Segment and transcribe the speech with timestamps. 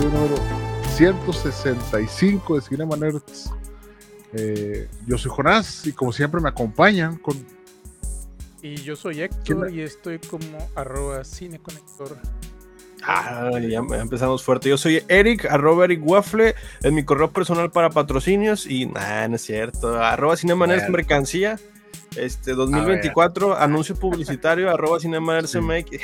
[0.00, 0.42] episodio número
[0.96, 3.52] 165 de Cinema Nerds.
[4.32, 7.44] Eh, yo soy Jonás y como siempre me acompañan con
[8.62, 12.16] Y yo soy ¿Quién Héctor y estoy como arroba cineconector.
[13.02, 14.68] Ah, ya empezamos fuerte.
[14.70, 19.36] Yo soy Eric, arroba Eric Waffle, es mi correo personal para patrocinios y nada, no
[19.36, 19.98] es cierto.
[20.02, 20.96] Arroba Cinemanerds Bueno.
[20.96, 21.58] Mercancía.
[22.16, 25.58] Este 2024, anuncio publicitario, arroba Cinemanerds Sí.
[25.60, 26.00] MX.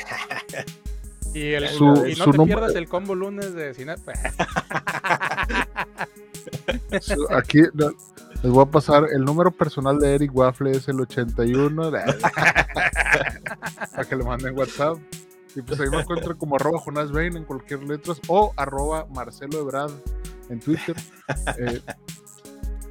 [1.36, 3.95] Y, el, Su- y no su te número- pierdas el combo lunes de cine.
[7.37, 7.90] aquí no,
[8.42, 12.14] les voy a pasar el número personal de Eric Waffle es el 81 para
[14.09, 14.96] que le manden WhatsApp.
[15.54, 19.59] Y pues ahí me encuentro como arroba Jonas Bain en cualquier letras o arroba Marcelo
[19.60, 19.92] Ebrard
[20.51, 20.96] en Twitter.
[21.59, 21.80] Eh,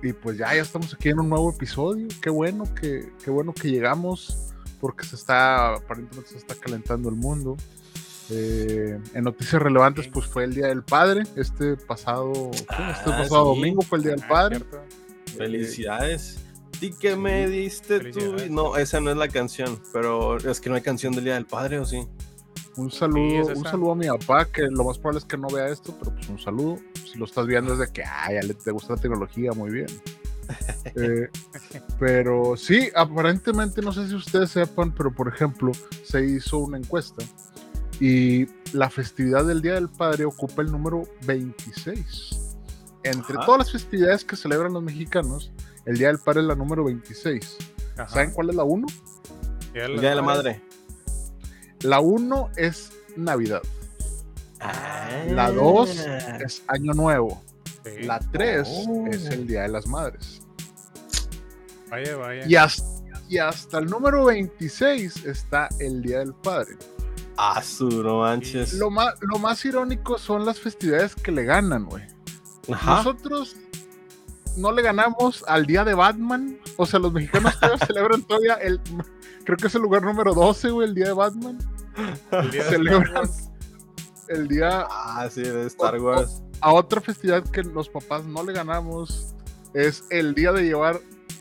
[0.03, 2.07] y pues ya, ya estamos aquí en un nuevo episodio.
[2.21, 7.15] Qué bueno que qué bueno que llegamos porque se está aparentemente se está calentando el
[7.15, 7.55] mundo
[8.31, 13.53] Eh, en noticias relevantes pues fue el día del padre este pasado este Ah, pasado
[13.53, 13.59] sí.
[13.59, 14.81] domingo fue el día del Ah, padre cierto.
[15.37, 16.39] Felicidades.
[16.81, 18.35] ¿Y que me diste tú?
[18.49, 21.45] No, esa no es la canción, pero es que no hay canción del Día del
[21.45, 22.05] Padre, ¿o sí?
[22.77, 25.37] Un Sí, saludo, es un saludo a mi papá, que lo más probable es que
[25.37, 26.77] no vea esto, pero pues un saludo.
[27.09, 29.71] Si lo estás viendo es de que, ay, ya le- te gusta la tecnología, muy
[29.71, 29.87] bien.
[30.95, 31.27] Eh,
[31.99, 35.71] pero sí, aparentemente, no sé si ustedes sepan, pero por ejemplo,
[36.03, 37.23] se hizo una encuesta
[37.99, 42.55] y la festividad del Día del Padre ocupa el número 26.
[43.03, 43.45] Entre Ajá.
[43.45, 45.51] todas las festividades que celebran los mexicanos,
[45.85, 47.57] el Día del Padre es la número 26.
[47.97, 48.07] Ajá.
[48.09, 48.87] ¿Saben cuál es la 1?
[49.73, 50.61] Día El Día de la Madre.
[51.81, 53.61] La 1 es Navidad.
[54.59, 55.09] Ah.
[55.29, 55.89] La 2
[56.43, 57.41] es Año Nuevo.
[57.83, 58.03] Sí.
[58.03, 59.07] La 3 Oh.
[59.11, 60.41] es el Día de las Madres.
[61.89, 62.45] Vaya, vaya.
[62.47, 62.83] Y hasta,
[63.29, 66.75] y hasta el número 26 está el Día del Padre.
[67.37, 68.73] Ah, su, no manches.
[68.73, 72.03] Lo más, lo más irónico son las festividades que le ganan, güey.
[72.71, 72.97] Ajá.
[72.97, 73.55] Nosotros
[74.57, 76.57] no le ganamos al Día de Batman.
[76.77, 78.79] O sea, los mexicanos todavía celebran todavía el...
[79.43, 81.57] Creo que es el lugar número 12, güey, el Día de Batman.
[82.31, 83.29] El día de celebran-.
[84.29, 84.87] El día...
[84.89, 86.41] Ah, sí, de Star O- Wars.
[86.61, 89.35] A otra festividad que los papás no le ganamos
[89.73, 90.99] es el día de llevar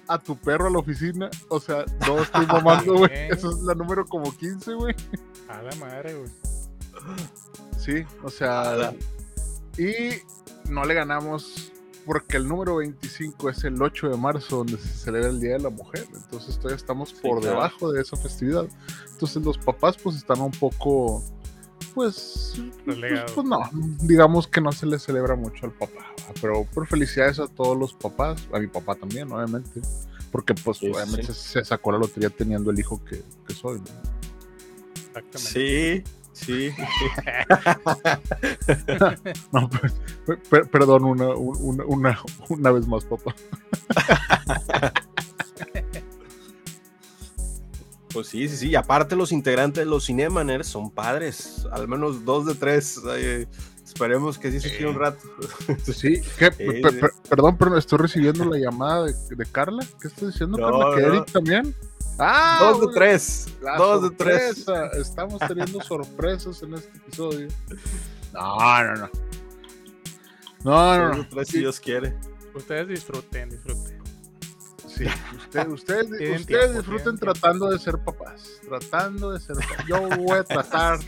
[0.09, 1.31] a tu perro a la oficina.
[1.49, 3.11] O sea, no estoy mamando, güey.
[3.31, 4.95] Esa es la número como 15, güey.
[5.49, 6.31] A la madre, güey.
[7.79, 8.93] Sí, o sea.
[9.77, 10.21] Y
[10.71, 11.71] no le ganamos
[12.07, 15.61] porque el número 25 es el 8 de marzo, donde se celebra el Día de
[15.61, 16.07] la Mujer.
[16.15, 17.57] Entonces todavía estamos Sí, por claro.
[17.57, 18.67] debajo de esa festividad.
[19.13, 21.23] Entonces los papás, pues están un poco.
[21.95, 22.99] Pues, pues,
[23.35, 23.61] pues no,
[24.03, 27.95] digamos que no se le celebra mucho al papá, pero por felicidades a todos los
[27.95, 29.81] papás, a mi papá también, obviamente,
[30.33, 33.79] porque pues Sí, sí, obviamente se sacó la lotería teniendo el hijo que, que soy.
[33.79, 33.85] ¿no?
[35.21, 36.05] Exactamente.
[36.33, 36.71] Sí, sí.
[39.53, 39.93] No, per-
[40.27, 42.19] per- per- perdón, una, una, una,
[42.49, 43.37] una vez más, papá.
[48.15, 48.69] Pues sí, sí, sí.
[48.71, 51.67] Y aparte los integrantes de los Cinemaners son padres.
[51.73, 53.01] Al menos dos de tres.
[53.07, 53.47] Ay,
[53.85, 55.19] esperemos que sí se quede un rato.
[55.93, 56.51] Sí, ¿qué?
[56.51, 59.85] Per- perdón, pero estoy recibiendo la llamada de, de Carla.
[60.01, 60.97] ¿Qué estás diciendo, No, Carla?
[60.97, 61.09] ¿Que no.
[61.15, 61.75] Eric también?
[62.19, 63.49] Ah, dos de tres.
[63.61, 64.65] la Dos de tres.
[64.65, 64.87] sorpresa.
[65.01, 67.49] Estamos teniendo sorpresas en este episodio.
[68.33, 69.11] No, no, no.
[70.65, 71.23] No, no, Dos no.
[71.23, 72.17] de tres si Dios quiere.
[72.55, 73.94] Ustedes disfruten, disfruten.
[74.97, 75.05] Sí,
[75.37, 77.33] usted- ustedes, Tienen ustedes tiempo, disfruten tiempo.
[77.33, 78.61] tratando de ser papás.
[78.69, 79.87] Tratando de ser papás.
[79.87, 80.99] Yo voy a tratar.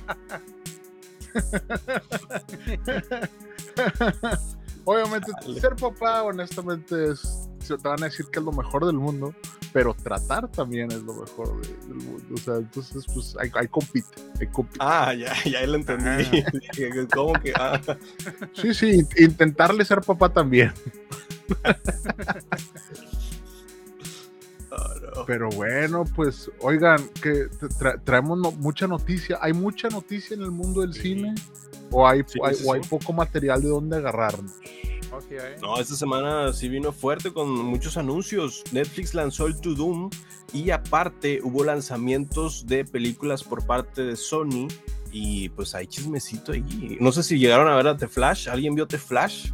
[4.84, 5.60] Obviamente, Dale.
[5.60, 7.48] ser papá, honestamente, es.
[7.58, 9.34] se Te van a decir que es lo mejor del mundo,
[9.72, 12.24] pero tratar también es lo mejor de- del mundo.
[12.34, 14.06] O sea, entonces, pues, hay, hay compite.
[14.40, 14.78] Hay compite.
[14.80, 16.44] Ah, ya, ya lo entendí.
[17.12, 17.52] ¿Cómo que?
[17.56, 17.80] Ah.
[18.54, 20.72] Sí, sí, int- intentarle ser papá también.
[25.26, 29.38] Pero bueno, pues, oigan, que tra- traemos no- mucha noticia.
[29.42, 31.00] ¿Hay mucha noticia en el mundo del Sí.
[31.02, 31.34] cine?
[31.90, 34.52] ¿O hay, Sí, hay- sí, o hay poco material de dónde agarrarnos?
[34.64, 34.82] ¿eh?
[35.62, 38.62] No, esta semana sí vino fuerte con muchos anuncios.
[38.72, 40.10] Netflix lanzó el To Doom
[40.52, 44.68] y aparte hubo lanzamientos de películas por parte de Sony
[45.12, 46.98] Y pues hay chismecito ahí.
[47.00, 48.48] No sé si llegaron a ver a The Flash.
[48.50, 49.50] ¿Alguien vio The Flash?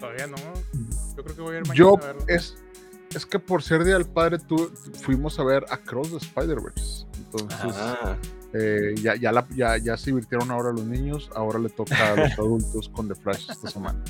[0.00, 0.36] Todavía no.
[1.16, 2.24] Yo creo que voy a ir mañana Yo, a verlo.
[2.26, 2.56] es,
[3.14, 4.70] es que por ser Día del Padre, tú,
[5.02, 7.06] fuimos a ver Across the Spider-Verse.
[7.16, 8.16] Entonces, Ah,
[8.54, 12.16] eh, ya, ya, la- ya, ya se divirtieron ahora los niños, ahora le toca a
[12.16, 14.02] los adultos con The Flash esta semana.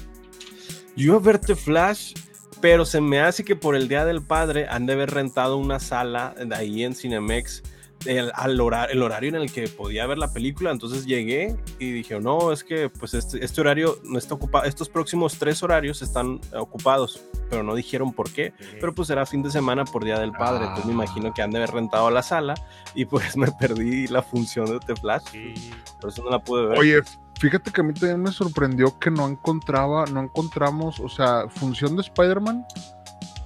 [0.96, 2.14] yo a ver The Flash,
[2.60, 5.78] pero se me hace que por el Día del Padre han de haber rentado una
[5.80, 7.62] sala de ahí en Cinemex.
[8.06, 11.90] El, al hora- el horario en el que podía ver la película, entonces llegué y
[11.90, 16.00] dije, no, es que pues este, este horario no está ocupado, estos próximos tres horarios
[16.00, 18.52] están ocupados, pero no dijeron por qué.
[18.80, 21.04] pero pues era fin de semana por Día del Padre, entonces me Ah.
[21.04, 22.54] imagino que han de haber rentado la sala
[22.94, 25.54] y pues me perdí la función de The Flash, Sí.
[26.00, 26.78] por eso no la pude ver.
[26.78, 27.00] Oye,
[27.40, 31.96] fíjate que a mí también me sorprendió que no encontraba, no encontramos, o sea, función
[31.96, 32.64] de Spider-Man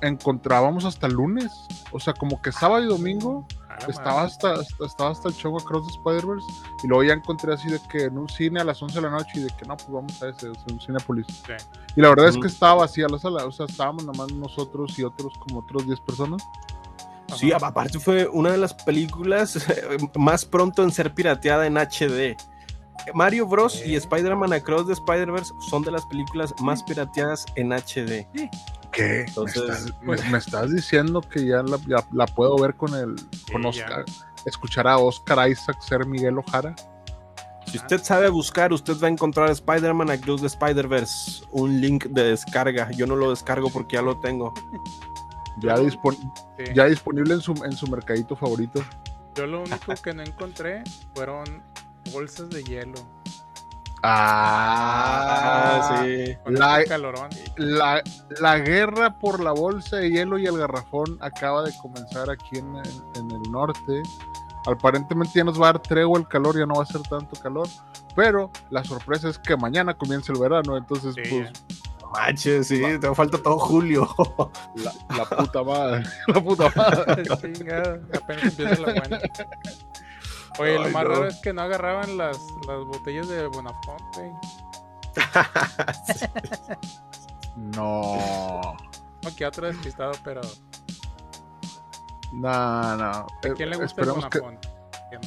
[0.00, 1.52] encontrábamos hasta el lunes.
[1.93, 3.46] O sea, como que sábado y domingo
[3.90, 6.46] estaba hasta, hasta- estaba hasta el show Across the Spider-Verse
[6.82, 9.11] y luego ya encontré así de que en un cine a las 11 de la
[9.11, 11.26] noche y de que no, pues vamos a ese, o sea, un Cinepolis.
[11.26, 11.52] Sí.
[11.96, 14.99] Y la verdad es que estaba vacía la sala, o sea, estábamos nada más nosotros
[14.99, 16.43] y otros como otros 10 personas.
[17.37, 19.58] Sí, aparte fue una de las películas
[20.17, 22.37] más pronto en ser pirateada en HD.
[23.14, 23.82] Mario Bros.
[23.87, 23.94] y.
[23.96, 28.29] Spider-Man Across the Spider-Verse son de las películas más pirateadas en HD.
[28.92, 29.22] ¿Qué?
[29.22, 29.62] Entonces,
[30.02, 33.16] ¿Me, estás, me- me estás diciendo que ya la, ya la puedo ver con el
[33.50, 33.64] con.
[33.66, 34.04] Oscar,
[34.44, 36.74] escuchar a Oscar Isaac ser Miguel Ojara?
[37.66, 42.24] Si usted sabe buscar, usted va a encontrar Spider-Man Across the Spider-Verse, un link de
[42.24, 42.90] descarga.
[42.90, 44.52] Yo no lo descargo porque ya lo tengo.
[45.60, 46.18] Ya, dispon-
[46.58, 46.64] Sí.
[46.74, 48.82] ya disponible en su, en su mercadito favorito.
[49.36, 50.82] Yo lo único que no encontré
[51.14, 51.62] fueron
[52.12, 52.98] bolsas de hielo.
[54.02, 56.34] Ah, sí.
[56.44, 57.28] Con La- calorón.
[57.56, 58.02] La,
[58.40, 62.76] la guerra por la bolsa de hielo y el garrafón acaba de comenzar aquí en
[62.76, 64.02] el, en el norte.
[64.66, 67.40] Aparentemente ya nos va a dar tregua el calor, ya no va a ser tanto
[67.40, 67.66] calor.
[68.14, 71.50] Pero la sorpresa es que mañana comienza el verano, entonces Sí, pues
[72.12, 74.06] Manches, sí, te falta todo julio.
[74.76, 77.22] la, la puta madre, la puta madre.
[77.55, 79.19] Chingada, apenas empieza la buena.
[80.58, 81.10] Oye, lo más no.
[81.10, 84.32] raro es que no agarraban las, las botellas de Bonafont, güey.
[87.54, 88.75] No,
[89.22, 90.40] No, que otro despistado, pero
[92.32, 93.04] no, no.
[93.04, 94.66] ¿a quién le gusta el esperemos que Bonafont?
[95.10, 95.20] ¿Quién?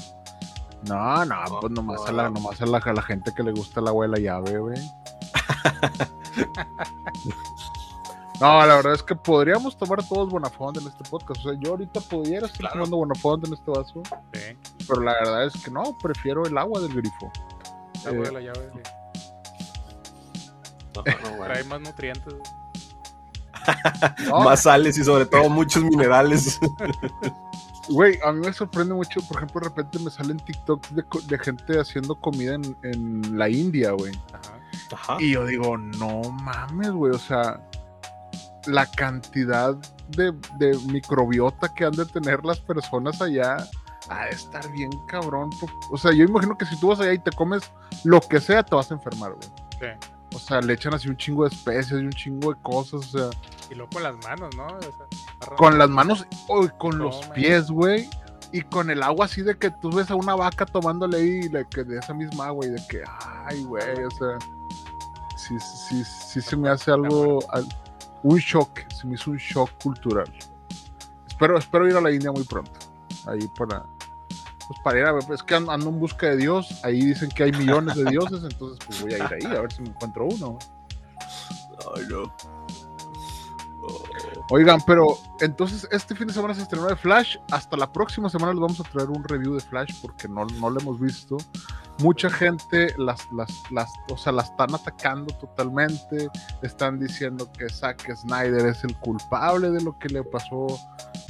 [0.83, 3.79] no, no, pues nomás a la, nomás a la, a la gente que le gusta
[3.81, 4.75] la agua de la llave, güey.
[8.41, 11.39] No, la verdad es que podríamos tomar todos Bonafont en este podcast.
[11.45, 12.73] O sea, yo ahorita pudiera estar Claro.
[12.75, 14.01] tomando Bonafont en este vaso,
[14.33, 17.31] Sí, pero la verdad es que no, prefiero el agua del grifo.
[18.05, 18.79] agua Eh, de la llave, sí.
[20.95, 21.43] No, no, bueno.
[21.45, 22.33] Trae más nutrientes.
[22.33, 22.43] güey.
[24.29, 26.59] No, Más sales y sobre todo muchos minerales.
[27.89, 31.79] Güey, a mí me sorprende mucho, por ejemplo, de repente me salen TikToks de, gente
[31.79, 34.11] haciendo comida en, en la India, güey.
[34.33, 34.53] Ajá.
[34.93, 35.17] Ajá.
[35.19, 37.59] Y yo digo, no mames, güey, o sea,
[38.67, 39.75] la cantidad
[40.09, 43.57] de, de microbiota que han de tener las personas allá
[44.09, 45.49] ha de estar bien cabrón.
[45.91, 47.63] O sea, yo imagino que si tú vas allá y te comes
[48.03, 49.49] lo que sea, te vas a enfermar, güey.
[49.79, 50.07] Sí.
[50.35, 53.17] O sea, le echan así un chingo de especies y un chingo de cosas, o
[53.17, 53.29] sea,
[53.71, 54.67] Y luego con las manos, ¿no?
[54.67, 58.09] O sea, con las manos o con los pies, güey.
[58.51, 61.65] Y con el agua así de que tú ves a una vaca tomándole ahí de,
[61.67, 63.03] que de esa misma agua y de que,
[63.47, 64.37] ay, güey, o sea,
[65.35, 65.55] sí,
[65.89, 67.67] sí, sí se me hace algo, al-
[68.25, 70.31] un shock, se me hizo un shock cultural.
[71.27, 72.71] Espero, espero ir a la India muy pronto,
[73.27, 73.85] ahí para,
[74.67, 77.29] pues para ir a ver, es que ando, ando en busca de Dios, ahí dicen
[77.29, 79.89] que hay millones de dioses, entonces pues voy a ir ahí a ver si me
[79.89, 80.57] encuentro uno.
[81.95, 82.23] Ay, no.
[83.83, 84.03] Oh.
[84.49, 87.37] Oigan, pero entonces este fin de semana se estrenó de Flash.
[87.51, 90.69] Hasta la próxima semana les vamos a traer un review de Flash porque no, no
[90.71, 91.37] lo hemos visto.
[91.99, 96.27] Mucha gente las, las, las, o sea, la están atacando totalmente.
[96.61, 100.67] Están diciendo que Zack Snyder es el culpable de lo que le pasó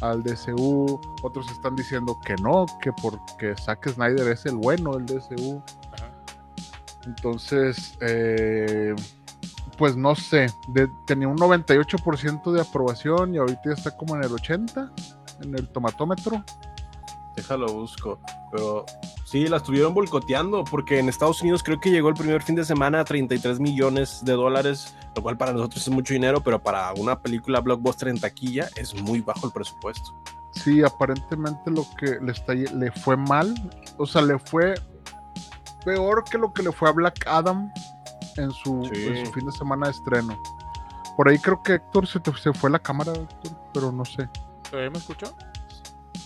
[0.01, 0.99] al DCU.
[1.21, 5.61] Otros están diciendo que no, que porque Zack Snyder es el bueno del DCU.
[5.93, 6.09] Ajá.
[7.05, 8.95] Entonces, eh,
[9.77, 14.23] pues no sé, de- tenía un 98% de aprobación y ahorita ya está como en
[14.23, 14.91] el 80%
[15.43, 16.43] en el tomatómetro.
[17.35, 18.17] Déjalo busco.
[18.51, 18.85] Pero
[19.25, 22.63] sí, la estuvieron boicoteando porque en Estados Unidos creo que llegó el primer fin de
[22.63, 26.93] semana a 33 millones de dólares, lo cual para nosotros es mucho dinero, pero para
[26.93, 30.15] una película blockbuster en taquilla es muy bajo el presupuesto.
[30.51, 33.53] Sí, aparentemente lo que le, está, le fue mal,
[33.97, 34.75] o sea, le fue
[35.83, 37.69] peor que lo que le fue a Black Adam
[38.37, 39.05] en su, Sí.
[39.07, 40.37] en su fin de semana de estreno.
[41.17, 44.27] Por ahí creo que Héctor se, te- se fue la cámara, Héctor, pero no sé.
[44.69, 45.27] ¿Todavía me escuchó?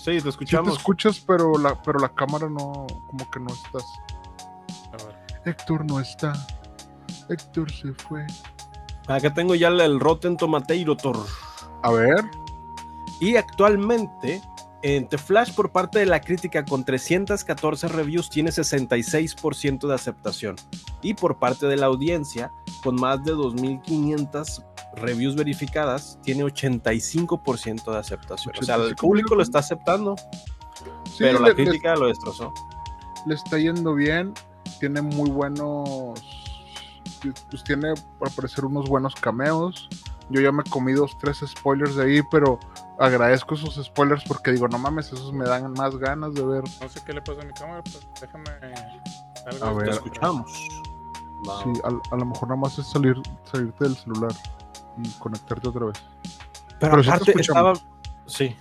[0.10, 0.78] Sí, te Sí te escuchamos.
[0.78, 3.86] escuchas, pero la, pero la cámara no, como que no estás.
[4.94, 5.18] A ver.
[5.46, 6.34] Héctor no está.
[7.30, 8.26] Héctor se fue.
[9.08, 11.18] Acá tengo ya el, el Rotten Tomateiro Tor.
[11.84, 12.26] A ver.
[13.20, 14.42] Y actualmente,
[14.82, 20.56] en The Flash por parte de la crítica con 314 reviews tiene 66% de aceptación.
[21.02, 22.52] Y por parte de la audiencia,
[22.84, 24.64] con más de 2.500
[24.96, 28.54] reviews verificadas, tiene 85% de aceptación.
[28.60, 29.02] O sea, el 85.
[29.08, 30.16] público lo está aceptando,
[31.06, 32.54] Sí, pero la le- crítica lo destrozó.
[33.26, 34.34] le está yendo bien.
[34.80, 36.22] Tiene muy buenos.
[37.50, 39.90] Pues tiene, para parecer, unos buenos cameos.
[40.30, 42.60] Yo ya me comí dos, tres spoilers de ahí, pero
[43.00, 46.64] agradezco esos spoilers porque digo, no mames, esos me dan más ganas de ver.
[46.82, 48.46] No sé qué le pasa a mi cámara, pues déjame.
[49.44, 49.90] salgo A ver.
[49.90, 50.52] Escuchamos.
[51.64, 53.16] Sí, a, a lo mejor nada más es salir,
[53.50, 54.32] salirte del celular
[55.02, 56.04] y conectarte otra vez.
[56.80, 57.86] Pero, Pero sí te aparte estaba, escuchamos.
[58.28, 58.56] sí,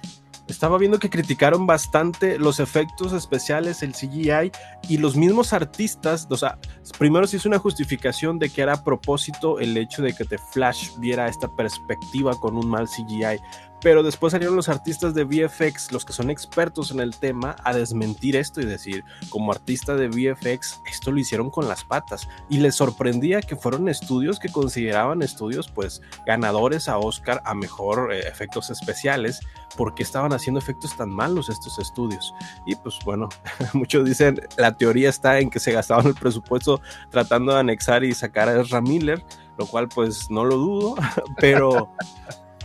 [0.49, 4.51] estaba viendo que criticaron bastante los efectos especiales, el CGI
[4.89, 6.27] y los mismos artistas.
[6.31, 6.59] O sea,
[6.99, 10.39] primero se hizo una justificación de que era a propósito el hecho de que The
[10.39, 13.41] Flash viera esta perspectiva con un mal CGI.
[13.81, 17.73] Pero después salieron los artistas de VFX, los que son expertos en el tema, a
[17.73, 22.29] desmentir esto y decir, como artista de VFX, esto lo hicieron con las patas.
[22.49, 28.13] Y les sorprendía que fueron estudios que consideraban estudios, pues, ganadores a Oscar a mejor
[28.13, 29.41] eh, efectos especiales,
[29.79, 32.35] porque estaban haciendo efectos tan malos estos estudios.
[32.67, 33.29] Y pues bueno,
[33.73, 36.81] muchos dicen, la teoría está en que se gastaban el presupuesto
[37.11, 39.25] tratando de anexar y sacar a Ezra Miller,
[39.57, 40.95] lo cual pues no lo dudo,
[41.41, 41.91] pero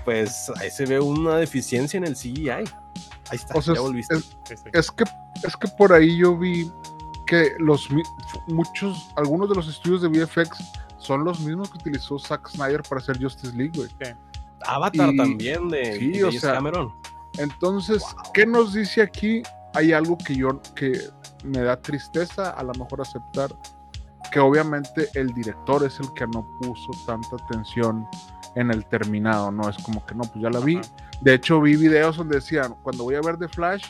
[0.03, 2.50] pues ahí se ve una deficiencia en el CGI.
[2.50, 2.65] Ahí
[3.32, 4.15] está, O sea, ya es- volviste.
[4.15, 4.63] es- Sí, sí.
[4.74, 5.03] Es que,
[5.43, 6.70] es que por ahí yo vi
[7.27, 7.88] que los
[8.48, 10.50] muchos, algunos de los estudios de VFX
[10.98, 13.89] son los mismos que utilizó Zack Snyder para hacer Justice League, güey.
[14.65, 16.93] Avatar y- también de, sí, de o James sea, Cameron.
[17.38, 18.03] Entonces,
[18.34, 19.41] ¿qué nos dice aquí?
[19.74, 20.91] Hay algo que yo que
[21.43, 23.50] me da tristeza a lo mejor aceptar
[24.32, 28.05] que obviamente el director es el que no puso tanta atención
[28.55, 30.77] en el terminado, no es como que no, pues ya la vi.
[30.77, 30.88] Ajá.
[31.22, 33.84] De hecho, vi videos donde decían, cuando voy a ver The Flash,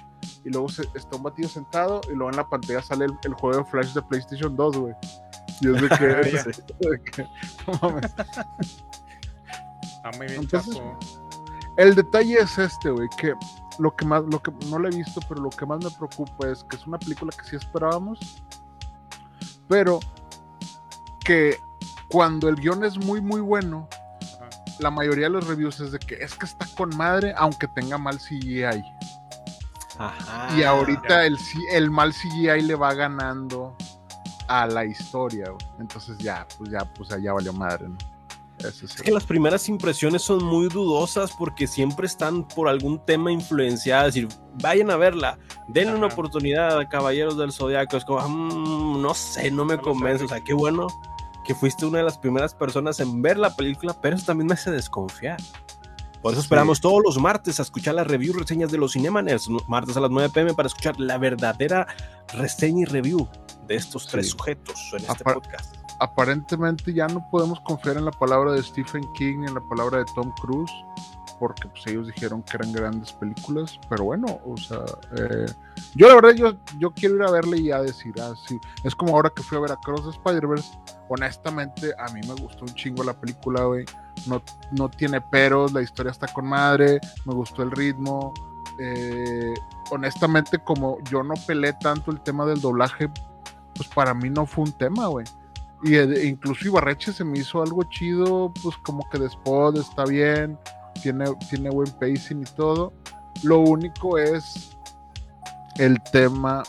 [0.46, 3.34] y luego se- está un batido sentado, y luego en la pantalla sale el, el
[3.34, 4.94] juego de Flash de PlayStation 2, güey.
[5.62, 7.28] Y es de que,
[10.04, 10.12] Ya.
[10.12, 10.16] mames.
[10.16, 11.00] Ah, muy bien, Entonces, chapo.
[11.78, 13.34] El detalle es este, güey, que
[13.80, 16.48] lo que más, lo que no lo he visto, pero lo que más me preocupa
[16.48, 18.20] es que es una película que sí esperábamos,
[19.68, 20.00] pero
[21.26, 21.58] que
[22.10, 23.88] cuando el guion es muy, muy bueno,
[24.22, 24.50] Ajá.
[24.80, 27.98] la mayoría de los reviews es de que es que está con madre, aunque tenga
[27.98, 28.84] mal CGI.
[29.98, 30.56] Ajá.
[30.58, 31.26] y ahorita ya.
[31.26, 33.76] el, C- el mal CGI le va ganando
[34.48, 35.66] a la historia, güey.
[35.80, 37.98] Entonces ya, pues ya, pues allá valió madre, ¿no?
[38.70, 43.04] Ese es Es que las primeras impresiones son muy dudosas porque siempre están por algún
[43.06, 44.10] tema influenciadas.
[44.10, 44.30] Es decir,
[44.62, 46.16] vayan a verla, denle una Ajá.
[46.16, 47.98] oportunidad a Caballeros del Zodiaco.
[47.98, 50.26] Es como, "Mm, no sé, no me No convence.
[50.26, 50.88] O sea, qué bueno
[51.46, 54.54] que fuiste una de las primeras personas en ver la película, pero eso también me
[54.54, 55.38] hace desconfiar.
[56.22, 56.46] Por eso Sí.
[56.46, 60.10] esperamos todos los martes a escuchar las review reseñas de los Cinemaners, martes a las
[60.10, 61.86] 9 pm para escuchar la verdadera
[62.34, 63.28] reseña y review
[63.68, 64.32] de estos tres Sí.
[64.32, 65.73] sujetos en este Apar- podcast.
[66.00, 70.00] Aparentemente ya no podemos confiar en la palabra de Stephen King ni en la palabra
[70.00, 70.72] de Tom Cruise,
[71.40, 74.84] porque pues ellos dijeron que eran grandes películas, pero bueno, o sea,
[75.18, 75.46] eh,
[75.96, 78.96] yo la verdad yo, yo quiero ir a verle y a decir, ah, sí, es
[78.96, 82.66] como ahora que fui a ver a Cross de Spider-Verse, honestamente a mí me gustó
[82.66, 83.86] un chingo la película, güey,
[84.28, 88.34] no, no tiene peros, la historia está con madre, me gustó el ritmo,
[88.80, 89.54] eh,
[89.92, 93.10] honestamente como yo no pelé tanto el tema del doblaje,
[93.76, 95.26] pues para mí no fue un tema, güey.
[95.84, 100.58] Y eh, incluso Ibarreche se me hizo algo chido, pues como que después está bien,
[101.02, 102.94] tiene, tiene buen pacing y todo.
[103.44, 104.78] Lo único es
[105.78, 106.64] el tema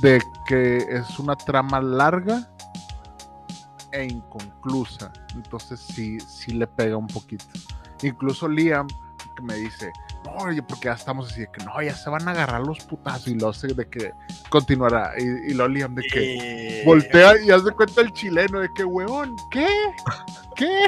[0.00, 2.48] de que es una trama larga
[3.92, 5.12] e inconclusa.
[5.34, 7.44] Entonces sí, sí le pega un poquito.
[8.02, 8.86] Incluso Liam,
[9.34, 9.92] que me dice,
[10.36, 13.28] no, porque ya estamos así de que no, ya se van a agarrar los putazos
[13.28, 14.12] y lo sé de que
[14.50, 15.12] continuará.
[15.18, 19.34] Y, y lo Liam de que voltea y hace cuenta el chileno de que, weón,
[19.50, 19.68] ¿qué?
[20.56, 20.86] ¿Qué?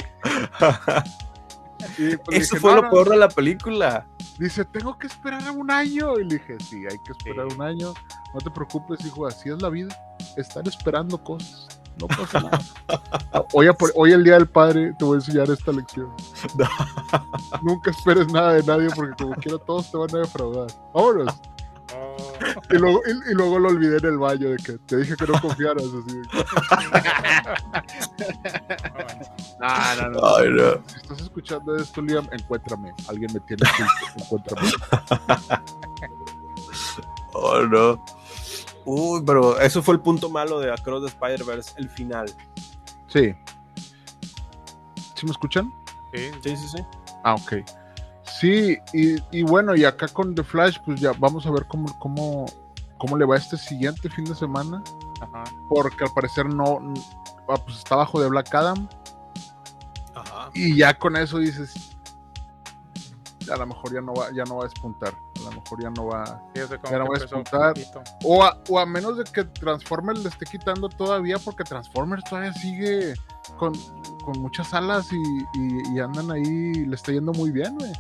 [1.98, 2.90] Y, pues, Eso dije, fue "No, lo no".
[2.90, 4.06] peor de la película.
[4.38, 6.18] Dice, tengo que esperar un año.
[6.18, 7.56] Y le dije, sí, hay que esperar Sí.
[7.56, 7.94] un año.
[8.34, 9.94] No te preocupes, hijo, así es la vida.
[10.36, 11.69] Estar esperando cosas.
[11.98, 12.58] No pasa nada.
[13.32, 16.08] Ah, hoy, el Día del Padre te voy a enseñar esta lección.
[17.62, 20.66] Nunca esperes nada de nadie porque como quiera todos te van a defraudar.
[20.92, 21.40] Vámonos.
[22.70, 25.26] Y luego, y, y luego lo olvidé en el baño de que te dije que
[25.26, 25.84] no confiaras.
[25.84, 26.22] Así.
[26.22, 26.44] que,
[29.60, 29.68] no.
[29.68, 30.36] No, no, no.
[30.36, 30.82] Ay, no.
[30.86, 32.92] Si estás escuchando esto, Liam, encuéntrame.
[33.08, 34.70] Alguien me tiene que encuéntrame.
[37.32, 38.04] Oh, no.
[38.92, 42.26] Uy, pero eso fue el punto malo de Across the Spider-Verse, el final.
[43.06, 43.32] Sí.
[45.14, 45.70] ¿Sí me escuchan?
[46.12, 46.84] Sí, Sí, sí, sí.
[47.22, 47.64] Ah, ok.
[48.40, 51.96] Sí, y, y bueno, y acá con The Flash, pues ya vamos a ver cómo,
[52.00, 52.46] cómo,
[52.98, 54.82] cómo le va este siguiente fin de semana.
[55.20, 55.44] ajá.
[55.68, 56.80] Porque al parecer no,
[57.48, 58.88] ah, pues está bajo de Black Adam.
[60.16, 60.50] Ajá.
[60.54, 61.89] Y ya con eso dices,
[63.50, 65.14] a lo mejor ya no va, ya no va a despuntar.
[65.40, 66.24] A lo mejor ya no va.
[66.54, 68.02] Sí, Ya no voy a poquito.
[68.24, 72.52] O a, o a menos de que Transformers le esté quitando todavía, porque Transformers todavía
[72.52, 73.14] sigue
[73.56, 73.72] con,
[74.24, 75.16] con muchas alas y,
[75.58, 77.92] y- y andan ahí, le está yendo muy bien, güey.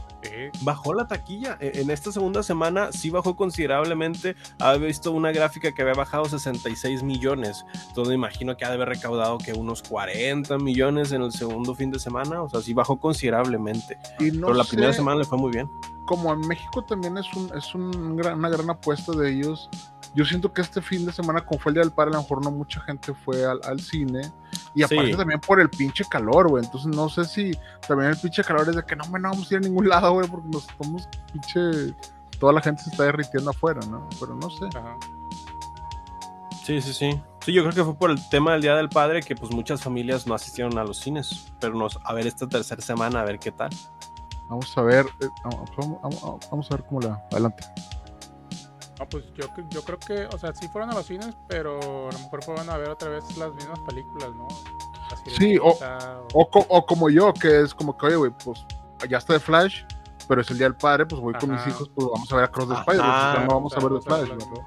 [0.62, 1.56] Bajó la taquilla.
[1.60, 4.36] E- En esta segunda semana sí bajó considerablemente.
[4.58, 7.64] Había visto una gráfica que había bajado 66 millones.
[7.88, 11.90] Entonces imagino que ha de haber recaudado que unos 40 millones en el segundo fin
[11.90, 12.42] de semana.
[12.42, 13.96] O sea, sí bajó considerablemente.
[14.18, 15.70] Y no Pero la sé, primera semana le fue muy bien.
[16.04, 19.70] como en México también es, un, es un gran- una gran apuesta de ellos.
[20.14, 22.22] Yo siento que este fin de semana, como fue el Día del Padre, a lo
[22.22, 24.22] mejor no mucha gente fue al, al cine.
[24.74, 24.94] Y Sí.
[24.96, 26.64] aparte también por el pinche calor, güey.
[26.64, 27.52] Entonces no sé si
[27.86, 29.88] también el pinche calor es de que no, me no vamos a ir a ningún
[29.88, 31.94] lado, güey, porque nos estamos pinche...
[32.40, 34.08] Toda la gente se está derritiendo afuera, ¿no?
[34.18, 34.64] Pero no sé.
[34.74, 34.96] ajá.
[36.64, 37.20] Sí, sí, sí.
[37.44, 39.82] Sí, yo creo que fue por el tema del Día del Padre que pues muchas
[39.82, 41.52] familias no asistieron a los cines.
[41.60, 43.70] Pero nos, a ver esta tercera semana, a ver qué tal.
[44.48, 47.22] Vamos a ver, eh, vamos, vamos- vamos- vamos a ver cómo la...
[47.30, 47.64] Adelante.
[49.00, 51.78] No, pues yo, yo creo que, o sea, sí fueron a los cines, pero
[52.10, 54.46] a lo mejor fueron a ver otra vez las mismas películas, ¿no?
[55.10, 55.76] La Sí, o-
[56.34, 58.64] O, co- o como yo, que es como que, oye, güey, pues
[59.08, 59.84] ya está de Flash,
[60.28, 62.44] pero es el Día del Padre, pues voy con mis hijos, pues vamos a ver
[62.44, 62.74] a Cross the.
[62.74, 64.66] Spider, ya no vamos a ver de Flash, las- ¿no?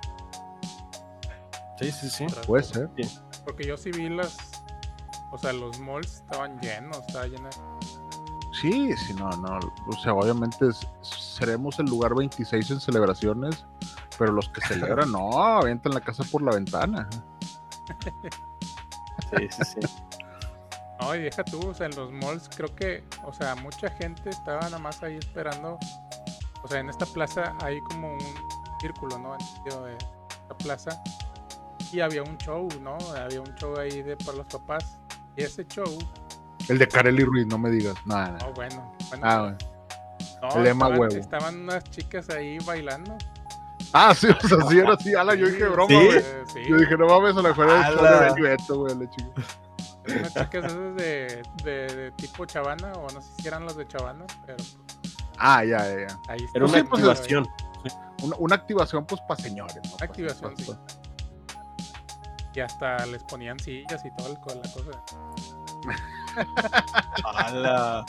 [1.80, 2.26] Sí, sí, sí.
[2.48, 2.90] Puede ser.
[3.46, 4.36] Porque yo sí vi las,
[5.32, 7.50] o sea, los malls estaban llenos, estaba llena.
[8.60, 9.60] Sí, sí, no, no.
[9.88, 13.66] O sea, obviamente es- seremos el lugar 26 en celebraciones,
[14.18, 17.10] pero los que celebran, no, avientan la casa por la ventana.
[19.38, 19.80] Sí, sí, sí.
[21.00, 24.30] No, y deja tú, o sea, en los malls creo que, o sea, mucha gente
[24.30, 25.78] estaba nada más ahí esperando.
[26.64, 28.20] O sea, en esta plaza hay como un
[28.80, 29.34] círculo, ¿no?
[29.36, 31.04] En medio de esta plaza.
[31.92, 32.98] Y había un show, ¿no?
[33.18, 34.98] Había un show ahí de para los papás.
[35.36, 35.98] Y ese show,
[36.70, 37.96] El de Kareli Ruiz, no me digas.
[38.06, 38.38] Nada, nada.
[38.46, 38.94] no, bueno.
[39.10, 39.58] bueno, Ah, bueno.
[40.42, 41.16] no, el Emma estaban, Huevo.
[41.16, 43.18] estaban unas chicas ahí bailando.
[43.94, 45.14] Ah, sí, o sea, sí era así.
[45.16, 46.22] Ala, yo dije broma, güey.
[46.52, 48.34] Sí, Yo dije, no mames, a lo mejor era el show Ala.
[48.34, 49.30] de Beto, güey, la chica.
[50.08, 53.88] unas chicas esas de, de, de tipo chavana, o no sé si eran los de
[53.88, 54.58] chavana, pero
[55.38, 56.20] Ah, ya, ya, ya.
[56.30, 57.48] ahí Era una Sí, pues, activación.
[58.24, 60.98] Una, una activación, pues, para señores, Activación, señores, sí.
[62.56, 64.40] Y hasta les ponían sillas y todo la
[64.72, 65.04] cosa.
[67.36, 68.06] ¡Hala!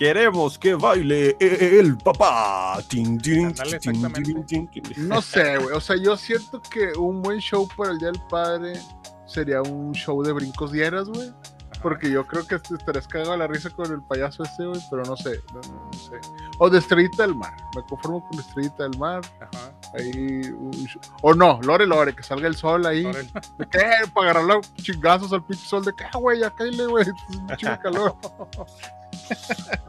[0.00, 2.78] Queremos que baile el papá.
[2.88, 4.66] Tin, tin, tin.
[4.96, 5.76] No sé, güey.
[5.76, 8.80] O sea, yo siento que un buen show para el Día del Padre
[9.26, 11.30] sería un show de brincos dieras, güey.
[11.82, 14.80] Porque yo creo que te estarías cagado a la risa con el payaso ese, güey.
[14.90, 16.18] Pero no sé, no, sé.
[16.58, 17.54] O de Estrellita del Mar.
[17.76, 19.20] Me conformo con Estrellita del Mar.
[19.38, 19.72] Ajá.
[19.98, 20.40] Ahí.
[20.50, 23.04] un show- O no, Lore Lore, que salga el sol ahí.
[23.04, 23.30] Órale.
[23.58, 23.80] ¿De qué?
[24.14, 25.84] Para agarrar los chingazos al pinche sol.
[25.84, 26.40] ¿De qué, güey?
[26.40, 27.04] Ya cállate, güey.
[27.04, 28.18] Es un chingo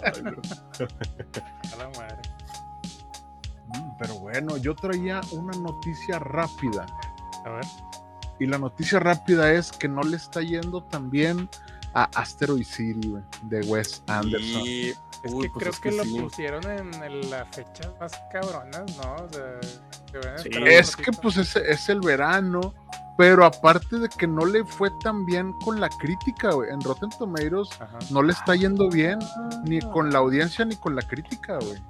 [0.04, 2.21] A la madre.
[3.67, 6.86] Mm, Pero bueno, yo traía una noticia rápida.
[7.45, 7.65] A ver.
[8.39, 11.47] Y la noticia rápida es que no le está yendo tan bien
[11.93, 14.62] a Asteroid City, de Wes Anderson.
[14.65, 16.19] Y- Es uy, que pues creo es que, lo sí.
[16.19, 19.15] pusieron en, en las fechas más cabronas, ¿no?
[19.23, 19.60] O sea,
[20.38, 20.50] Sí.
[20.65, 22.74] Es que pues es, es el verano,
[23.17, 26.69] pero aparte de que no le fue tan bien con la crítica, güey.
[26.71, 27.97] En Rotten Tomatoes Ajá.
[28.10, 29.19] no le está yendo bien
[29.65, 31.82] ni con la audiencia ni con la crítica, güey.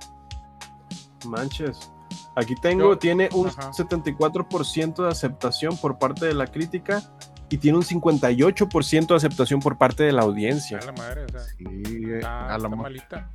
[1.25, 1.91] Manches.
[2.35, 3.71] Aquí tengo, Yo- tiene un ajá.
[3.73, 7.01] 74% de aceptación por parte de la crítica
[7.49, 10.79] y tiene un 58% de aceptación por parte de la audiencia.
[10.79, 13.29] A la madre, o sea, Sí, eh, está, a la malita.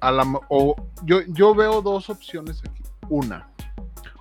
[0.00, 2.82] a la o yo, yo veo dos opciones aquí.
[3.08, 3.48] Una,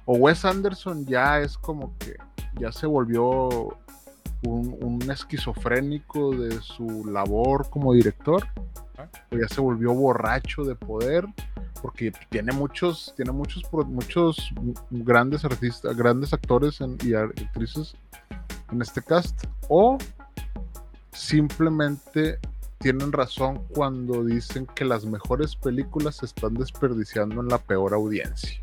[0.05, 2.15] o Wes Anderson ya es como que
[2.59, 3.49] ya se volvió
[4.43, 8.47] un, un esquizofrénico de su labor como director,
[9.31, 11.25] o ya se volvió borracho de poder,
[11.81, 14.51] porque tiene muchos, tiene muchos, muchos
[14.89, 17.95] grandes artistas, grandes actores en- y actrices
[18.71, 19.97] en este cast, o
[21.11, 22.39] simplemente
[22.79, 28.59] tienen razón cuando dicen que las mejores películas se están desperdiciando en la peor audiencia.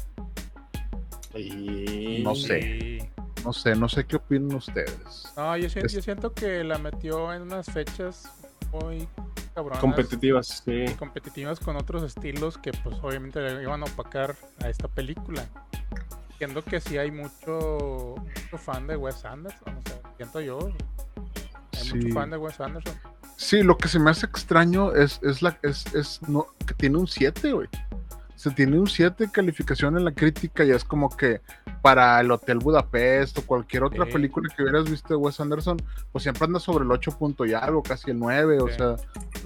[2.23, 2.61] No sé.
[2.61, 2.99] Sí.
[3.44, 5.25] No sé, no sé qué opinan ustedes.
[5.37, 8.25] No, yo siento, Es- yo siento que la metió en unas fechas
[8.73, 9.07] muy
[9.55, 9.81] cabronas.
[9.81, 10.85] Competitivas, sí.
[10.99, 15.44] competitivas con otros estilos que pues obviamente le iban a opacar a esta película.
[16.38, 20.59] Siento que sí hay mucho, mucho fan de Wes Anderson, o sea, siento yo.
[21.75, 21.94] Hay Sí.
[21.97, 22.94] mucho fan de Wes Anderson.
[23.37, 26.97] Sí, lo que se me hace extraño es, es la es, es no, que tiene
[26.99, 27.68] un 7, güey.
[28.45, 31.41] Se tiene un 7 calificación en la crítica y es como que
[31.81, 34.13] para el Hotel Budapest o cualquier otra Sí.
[34.13, 35.79] película que hubieras visto de Wes Anderson,
[36.13, 38.97] pues siempre anda sobre el 8 punto y algo, casi el 9, o sea,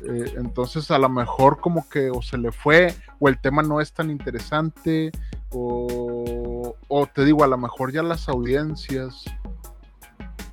[0.04, 3.80] eh, entonces a lo mejor como que o se le fue o el tema no
[3.80, 5.12] es tan interesante
[5.50, 9.22] o, o te digo, a lo mejor ya las audiencias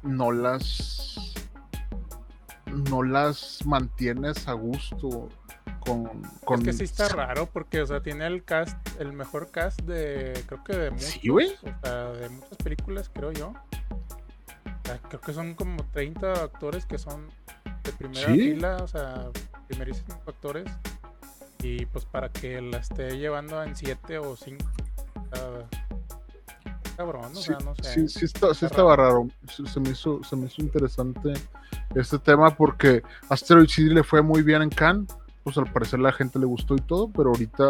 [0.04, 1.34] no las
[2.92, 5.30] no las mantienes a gusto
[5.86, 9.52] con, con Es que sí está raro porque, o sea, tiene el cast, el mejor
[9.52, 11.48] cast de, creo que de muchos, Sí, güey.
[11.54, 13.50] o sea, de muchas películas, creo yo.
[13.50, 17.28] O sea, creo que son como 30 actores que son
[17.84, 18.34] de primera Sí.
[18.40, 19.30] fila, o sea,
[19.68, 20.66] primerísimos actores.
[21.64, 24.64] Y pues para que la esté llevando en 7 o 5.
[26.98, 27.94] cabrón, o Sí, sea, no sé.
[27.94, 29.28] sí, sí está- sí Está estaba raro.
[29.54, 31.34] Se, se me hizo, se me hizo interesante
[31.94, 35.10] este tema porque Asteroid City le fue muy bien en Cannes.
[35.46, 37.70] Pues al parecer la gente le gustó y todo, pero ahorita.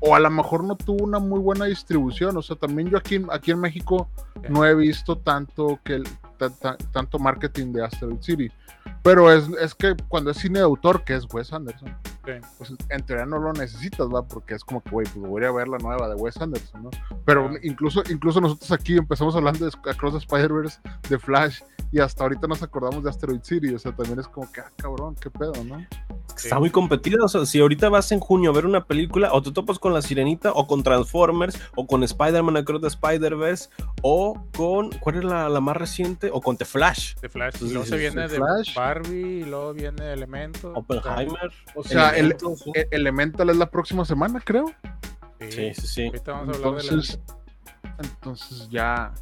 [0.00, 2.36] O a lo mejor no tuvo una muy buena distribución.
[2.36, 4.08] O sea, también yo aquí, aquí en México
[4.50, 8.50] no he visto tanto que el- ta- ta- tanto marketing de Asteroid City.
[9.02, 12.32] Pero es, es que cuando es cine de autor, que es Wes Anderson, Sí.
[12.58, 14.26] pues en teoría no lo necesitas, ¿va?
[14.26, 16.90] Porque es como que, güey, pues voy a ver la nueva de Wes Anderson, ¿no?
[17.24, 17.58] Pero Ah.
[17.62, 21.60] incluso, incluso nosotros aquí empezamos hablando de Across the Spider-Verse, de Flash,
[21.92, 24.70] y hasta ahorita nos acordamos de Asteroid City, o sea, también es como que, ah,
[24.76, 25.86] cabrón, qué pedo, ¿no?
[26.36, 27.24] Está muy competida.
[27.24, 29.94] O sea, si ahorita vas en junio a ver una película, o te topas con
[29.94, 33.70] La Sirenita, o con Transformers, o con Spider-Man Across the Spider-Verse,
[34.02, 34.90] o con.
[34.98, 36.28] ¿Cuál es la, la más reciente?
[36.32, 37.14] O con The Flash.
[37.20, 37.54] De Flash.
[37.54, 38.74] Entonces, y luego se sí, viene sí, de Flash.
[38.74, 40.72] Barbie, y luego viene Elemento.
[40.74, 41.50] Oppenheimer.
[41.74, 42.36] O sea, el,
[42.74, 44.66] el- Elemental es la próxima semana, creo.
[45.48, 46.06] Sí, sí, sí.
[46.06, 47.38] Ahorita vamos a hablar de Entonces, Elemento.
[48.02, 49.12] entonces ya.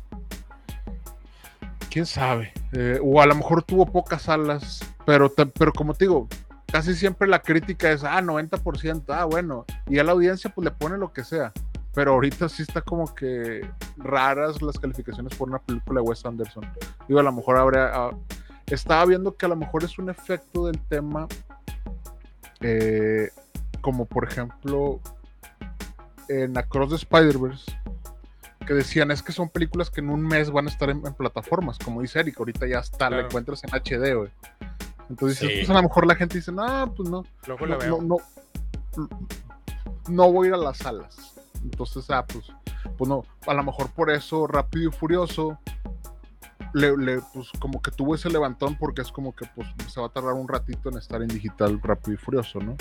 [1.91, 2.53] Quién sabe.
[2.73, 6.29] Eh, o a lo mejor tuvo pocas salas, pero, te- pero como te digo,
[6.73, 9.65] casi siempre la crítica es, ah, 90%, ah, bueno.
[9.89, 11.53] Y a la audiencia pues le pone lo que sea.
[11.95, 13.65] Pero ahorita sí está como que
[13.97, 16.65] raras las calificaciones por una película de Wes Anderson.
[17.07, 17.91] Digo, a lo mejor habría.
[17.95, 18.11] ah,
[18.67, 21.29] estaba viendo que a lo mejor es un efecto del tema.
[22.67, 23.31] Eh,
[23.83, 25.01] como por ejemplo
[26.29, 27.71] en Across the Spider-Verse,
[28.67, 31.13] que decían es que son películas que en un mes van a estar en, en
[31.15, 33.27] plataformas, como dice Eric, ahorita ya está, la Claro.
[33.27, 34.31] encuentras en HD, güey.
[35.11, 35.67] Entonces, dices, Sí.
[35.67, 38.01] pues a lo mejor la gente dice, no, pues no, Luego no, la veo.
[38.01, 38.17] no,
[38.97, 39.09] no,
[40.09, 41.35] no voy a ir a las salas.
[41.63, 42.47] Entonces, ah, pues,
[42.97, 45.59] pues no, a lo mejor por eso Rápido y Furioso
[46.75, 50.07] le, le, pues como que tuvo ese levantón porque es como que pues se va
[50.09, 52.77] a tardar un ratito en estar en digital Rápido y Furioso, ¿no?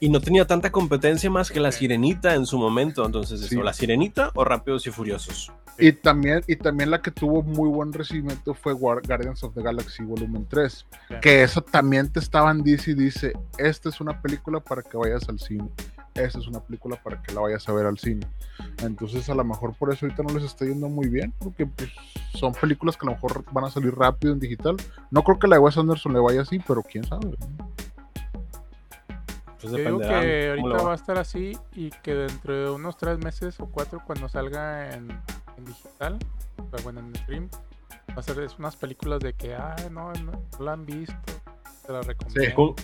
[0.00, 3.06] Y no tenía tanta competencia más que La Sirenita en su momento.
[3.06, 3.54] Entonces, Sí.
[3.54, 5.50] eso, La Sirenita o Rápidos y Furiosos.
[5.78, 9.62] Y también, y también la que tuvo muy buen recibimiento fue Guar- Guardians of the
[9.62, 10.86] Galaxy Volumen 3.
[11.08, 11.14] Sí.
[11.22, 15.28] Que eso también te estaban dice y dice, esta es una película para que vayas
[15.28, 15.68] al cine.
[16.14, 18.26] Esta es una película para que la vayas a ver al cine.
[18.82, 21.90] Entonces a lo mejor por eso ahorita no les está yendo muy bien, porque pues,
[22.34, 24.76] son películas que a lo mejor van a salir rápido en digital.
[25.10, 27.34] No creo que la de Wes Anderson le vaya así, pero quién sabe.
[29.60, 30.82] Pues dependerá que ahorita va.
[30.82, 34.94] va a estar así y que dentro de unos tres meses o cuatro cuando salga
[34.94, 35.10] en,
[35.56, 36.18] en digital,
[36.58, 37.48] o sea, bueno, en stream,
[38.10, 41.16] va a ser es unas películas de que, ah, no, no, no la han visto,
[41.86, 42.54] te la recomiendo.
[42.54, 42.76] Como,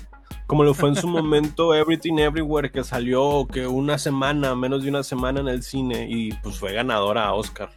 [0.50, 4.88] como lo fue en su momento Everything Everywhere, que salió que una semana, menos de
[4.88, 7.70] una semana en el cine y pues fue ganadora a Oscar.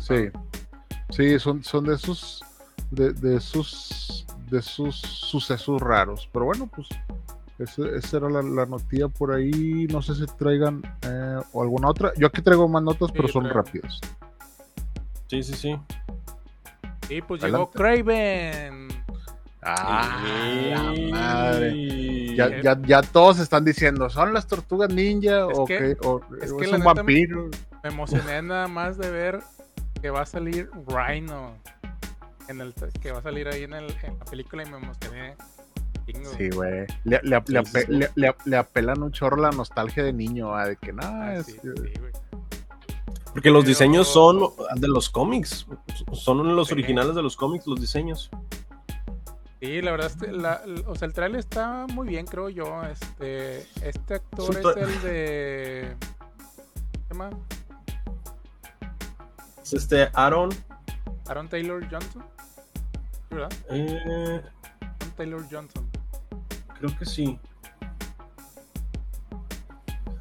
[0.00, 0.28] Sí,
[1.10, 2.42] sí, son, son de esos,
[2.90, 6.28] de, de esos, de esos sucesos raros.
[6.32, 6.88] Pero bueno, pues
[7.60, 9.86] ese- esa era la, la noticia por ahí.
[9.92, 12.12] No sé si traigan eh, o alguna otra.
[12.16, 13.62] Yo aquí traigo más notas, Sí, pero son traigo.
[13.62, 14.00] rápidas.
[15.28, 15.76] Sí, sí, sí.
[17.08, 17.66] Y pues Adelante.
[17.66, 18.88] llegó Craven.
[19.62, 20.22] Ah,
[20.70, 22.34] la madre.
[22.34, 25.96] Ya, ya, ya todos están diciendo, ¿son las tortugas ninja Es o, que- qué?
[26.06, 27.48] o es que es un me- vampiro?
[27.82, 29.40] Me emocioné nada más de ver
[30.00, 31.54] que va a salir Rhino.
[32.48, 35.36] En el, que va a salir ahí en, el, en la película y me emocioné.
[36.06, 36.30] chingo.
[36.36, 36.86] Sí, güey.
[37.04, 37.92] Le, le, le, Sí, sí, ape- sí.
[37.92, 41.34] le- le- le apelan un chorro la nostalgia de niño, ah, de que no, Ah,
[41.36, 41.92] es- sí, sí, güey.
[43.32, 44.40] Porque los Pero- diseños son
[44.74, 45.66] de los cómics.
[46.12, 48.28] Son los originales de los cómics, los diseños.
[49.60, 52.82] Sí, la verdad, la- o sea, el trailer está muy bien, creo yo.
[52.84, 55.96] Este, este actor Es el de.
[57.08, 57.30] ¿Cómo se llama?
[59.62, 60.48] Es este Aaron.
[61.28, 62.24] Aaron Taylor Johnson.
[63.28, 63.52] ¿Sí, ¿Verdad?
[63.70, 64.42] eh,
[64.80, 65.88] Aaron Taylor Johnson.
[66.78, 67.38] creo que sí.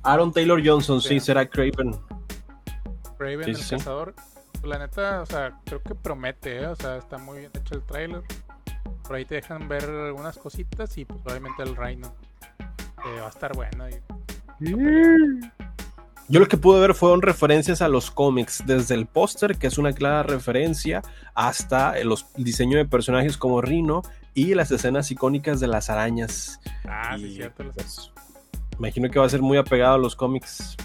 [0.03, 1.19] Aaron Taylor Johnson, sí, Sí.
[1.21, 1.95] será Craven.
[3.17, 4.13] Raven Sí, el sí, cazador.
[4.63, 6.67] La neta, o sea, creo que promete, ¿eh?
[6.67, 8.23] O sea, está muy bien hecho el tráiler.
[9.03, 12.13] Por ahí te dejan ver algunas cositas y pues obviamente el Rhino.
[12.59, 13.85] eh, va a estar bueno.
[13.89, 14.69] y-
[16.27, 19.77] Yo lo que pude ver fueron referencias a los cómics, desde el póster, que es
[19.79, 21.01] una clara referencia,
[21.33, 24.03] hasta el los el diseño de personajes como Rino
[24.35, 26.59] y las escenas icónicas de las arañas.
[26.87, 27.63] Ah, Y, sí, cierto.
[27.73, 28.11] pues,
[28.77, 30.75] imagino que va a ser muy apegado a los cómics.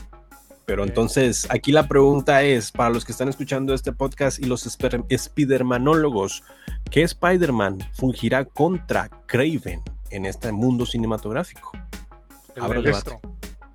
[0.67, 4.63] Pero entonces, aquí la pregunta es, para los que están escuchando este podcast y los
[4.63, 6.43] Spidermanólogos,
[6.91, 11.71] ¿qué Spider-Man fungirá contra Craven en este mundo cinematográfico?
[12.57, 13.21] el Abre el.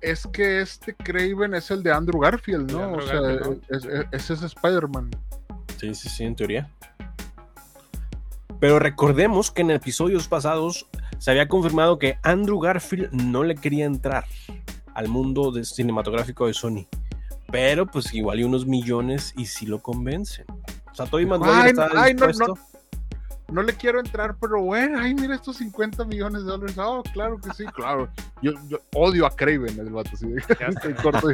[0.00, 2.82] Es que este Craven es el de Andrew Garfield, ¿no?
[2.82, 5.10] Andrew o sea, Garfield, es- es- ese es Spider-Man.
[5.78, 6.68] Sí, sí, sí, en teoría.
[8.58, 10.86] Pero recordemos que en episodios pasados
[11.18, 14.24] se había confirmado que Andrew Garfield no le quería entrar
[15.00, 16.86] al mundo de- cinematográfico de Sony.
[17.50, 20.44] Pero pues igual hay unos millones y sí lo convencen.
[20.92, 22.58] O sea, Tobey Maguire Ay, está ay, no, dispuesto.
[23.50, 26.76] No le quiero entrar, pero bueno, ay, mira estos 50 millones de dólares.
[26.78, 28.08] Oh, claro que sí, claro.
[28.42, 30.10] Yo, yo odio a Craven, el vato.
[30.16, 30.26] Sí.
[31.02, 31.28] Corto,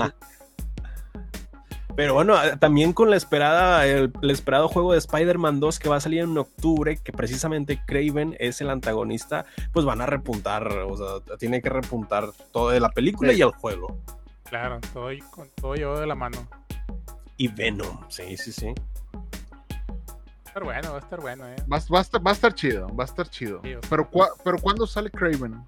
[1.96, 5.96] Pero bueno, también con la esperada, el, el esperado juego de Spider-Man 2 que va
[5.96, 10.96] a salir en octubre, que precisamente Craven es el antagonista, pues van a repuntar, o
[10.96, 13.38] sea, tiene que repuntar todo de la película Sí.
[13.38, 13.98] y el juego.
[14.44, 16.46] Claro, todo, con todo llevado de la mano.
[17.38, 18.66] Y Venom, sí, sí, sí.
[18.66, 19.22] Va
[20.44, 21.56] a estar bueno, va a estar bueno, ¿eh?
[21.72, 23.60] va, va a estar, va a estar chido, va a estar chido.
[23.64, 23.72] Sí.
[23.88, 25.64] Pero, cua- pero ¿cuándo sale Craven?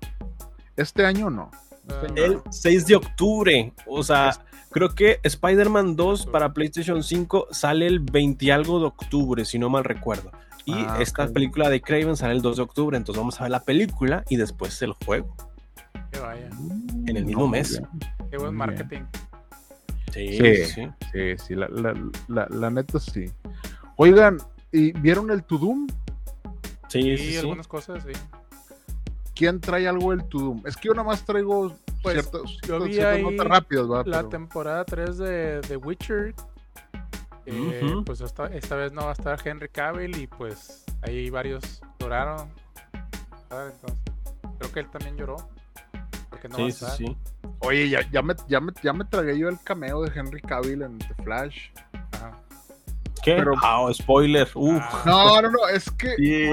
[0.77, 1.51] ¿Este año o no?
[1.89, 2.43] Este Ah, año El no.
[2.51, 4.31] 6 de octubre, o sea,
[4.71, 9.59] creo que Spider-Man 2 para PlayStation 5 sale el 20 y algo de octubre, si
[9.59, 10.31] no mal recuerdo.
[10.65, 13.51] Y Ah, esta película de Craven sale el 2 de octubre, entonces vamos a ver
[13.53, 15.35] la película y después el juego,
[16.13, 16.49] que vaya.
[17.07, 17.81] en el mismo No, mes.
[18.31, 19.01] Qué buen marketing.
[20.13, 20.65] Sí, Sí.
[20.67, 20.89] sí.
[21.13, 21.95] Sí, sí, la, la,
[22.29, 23.31] la, la neta sí.
[23.97, 24.39] Oigan,
[24.73, 25.87] ¿y vieron el Tudum?
[26.89, 27.37] Sí, sí.
[27.39, 28.13] algunas cosas, sí.
[29.39, 30.63] ¿Quién trae algo del Tudum?
[30.67, 31.73] Es que yo nada más traigo
[32.03, 33.47] Pues, ciertas, yo vi ahí notas.
[34.09, 36.35] La Pero- temporada 3 de The Witcher.
[37.47, 37.95] eh.
[38.05, 42.49] Pues esta, esta vez no va a estar Henry Cavill y pues ahí varios lloraron.
[43.49, 43.75] ¿sabes?
[43.81, 44.05] Entonces,
[44.59, 45.37] creo que él también lloró.
[46.31, 46.97] Porque no va a Sí, sí, estar.
[46.99, 47.17] sí.
[47.61, 50.83] Oye, ya, ya, me, ya, me, ya me tragué yo el cameo de Henry Cavill
[50.83, 51.71] en The Flash.
[52.13, 52.33] Ajá.
[53.23, 53.37] ¿Qué?
[53.37, 54.49] Pero- Ah, spoiler.
[54.55, 54.83] Uf.
[54.83, 56.45] Ah, No, no, no, es que Sí.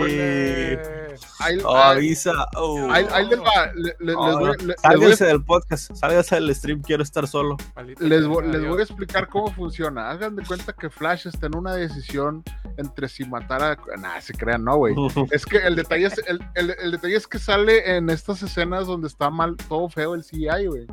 [1.40, 2.34] Ahí, Oh, ahí- avisa.
[2.56, 2.88] Oh.
[2.92, 3.72] ahí- ahí les va.
[3.76, 4.54] le- le- Oh, les, voy, no.
[4.54, 7.58] les voy Sálgase del podcast, sálgase del stream, quiero estar solo.
[8.00, 10.10] Les, voy a explicar cómo funciona.
[10.10, 12.44] Hagan de cuenta que Flash está en una decisión
[12.78, 13.78] entre si matar a.
[13.98, 14.96] Nah, se crean, no, güey.
[15.32, 18.88] Es que el detalle es, el, el- el detalle es que sale en estas escenas
[18.88, 20.88] donde está mal, todo feo el CGI, güey.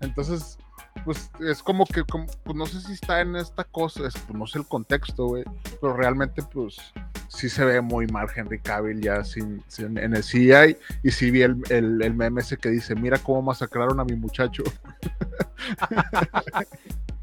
[0.00, 0.58] Entonces,
[1.04, 4.38] pues es como que, como- pues no sé si está en esta cosa, es, pues,
[4.38, 5.44] no sé el contexto, güey.
[5.80, 6.76] Pero realmente, pues
[7.28, 10.76] sí se ve muy mal Henry Cavill ya sin, sin- en el CGI.
[11.02, 14.14] Y sí vi el, el, el meme ese que dice: Mira cómo masacraron a mi
[14.16, 14.62] muchacho.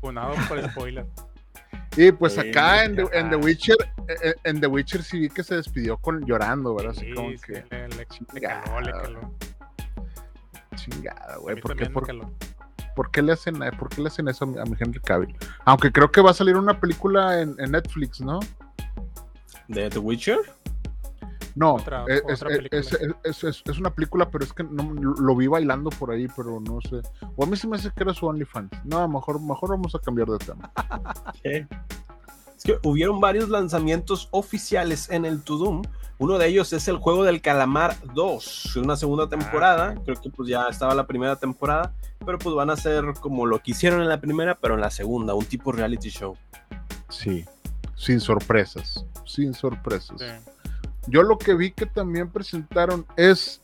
[0.01, 1.05] Funado por spoiler.
[1.97, 3.45] Y pues Sí, acá en The, en The ya.
[3.45, 3.75] Witcher,
[4.07, 6.93] eh, en The Witcher sí vi que se despidió con llorando, ¿verdad?
[6.95, 9.33] Así Sí, como sí, que le, le- le Chingada, caló, le caló.
[10.75, 11.59] chingada, A güey.
[11.59, 12.31] ¿Por qué, por, caló.
[12.95, 14.99] Por qué le hacen, eh, por qué le hacen eso a mi, a mi Henry
[14.99, 15.35] Cavill?
[15.65, 18.39] Aunque creo que va a salir una película en, en Netflix, ¿no?
[19.67, 20.39] ¿De The Witcher?
[21.55, 23.19] No, Otra- es, otra es- es- película.
[23.23, 26.59] es- es- es una película, pero es que no, lo vi bailando por ahí, pero
[26.61, 27.01] no sé.
[27.35, 28.71] O a mí se me hace que era su OnlyFans.
[28.85, 30.71] No, mejor, mejor vamos a cambiar de tema.
[32.59, 35.81] Es que hubieron varios lanzamientos oficiales en el Tudum.
[36.17, 39.95] Uno de ellos es el juego del Calamar 2, una segunda temporada.
[40.03, 41.93] Creo que pues ya estaba la primera temporada,
[42.25, 44.91] pero pues van a ser como lo que hicieron en la primera, pero en la
[44.91, 46.35] segunda, un tipo reality show.
[47.07, 47.45] Sí,
[47.95, 50.19] sin sorpresas, sin sorpresas.
[50.19, 50.25] Sí.
[51.07, 53.61] Yo lo que vi que también presentaron es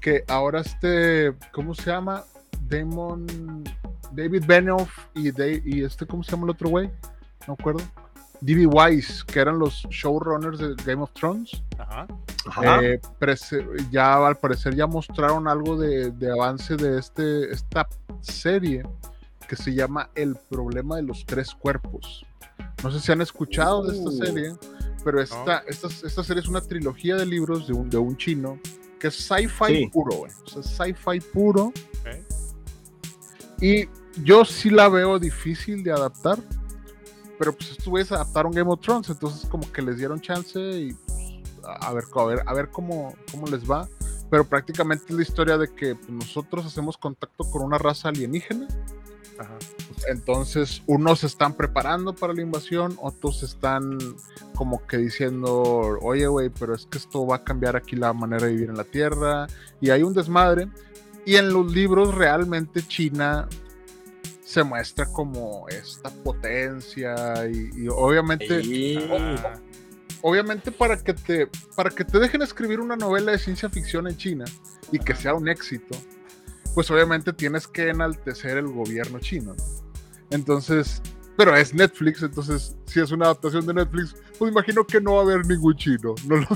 [0.00, 2.24] que ahora este, ¿cómo se llama?
[2.66, 3.26] Damon,
[4.12, 5.28] David Benioff y,
[5.66, 6.86] y este, ¿cómo se llama el otro güey?
[7.46, 7.82] No me acuerdo.
[8.40, 8.66] D.B.
[8.66, 11.62] Wise, que eran los showrunners de Game of Thrones.
[11.78, 12.06] Ajá.
[12.46, 12.82] Ajá.
[12.84, 13.00] Eh,
[13.90, 17.86] ya al parecer ya mostraron algo de, de avance de este, esta
[18.20, 18.82] serie
[19.48, 22.24] que se llama El problema de los tres cuerpos.
[22.82, 24.12] No sé si han escuchado de esta Uh.
[24.24, 24.52] serie,
[25.04, 28.58] pero esta, esta, esta serie es una trilogía de libros de un, de un chino
[29.00, 29.86] que es sci-fi Sí.
[29.92, 30.32] puro, güey.
[30.44, 31.72] O sea, sci-fi puro.
[33.60, 33.88] Y
[34.22, 36.38] yo sí la veo difícil de adaptar.
[37.38, 40.92] Pero pues estos güeyes adaptaron Game of Thrones, entonces como que les dieron chance y
[40.92, 43.88] pues, a ver, a ver, a ver cómo, cómo les va.
[44.30, 48.68] Pero prácticamente es la historia de que pues, nosotros hacemos contacto con una raza alienígena
[49.38, 49.56] Ajá.
[50.08, 53.98] Entonces, unos se están preparando para la invasión, otros están
[54.54, 58.46] como que diciendo, oye, güey, pero es que esto va a cambiar aquí la manera
[58.46, 59.46] de vivir en la Tierra.
[59.80, 60.68] Y hay un desmadre.
[61.24, 63.48] Y en los libros realmente China
[64.48, 68.62] se muestra como esta potencia y, y obviamente
[69.10, 69.60] Ah,
[70.22, 74.16] obviamente para que te para que te dejen escribir una novela de ciencia ficción en
[74.16, 74.46] China
[74.90, 75.98] y que sea un éxito
[76.74, 79.64] pues obviamente tienes que enaltecer el gobierno chino ¿no?
[80.30, 81.02] entonces
[81.36, 85.18] pero es Netflix entonces si es una adaptación de Netflix pues imagino que no va
[85.18, 86.36] a haber ningún chino no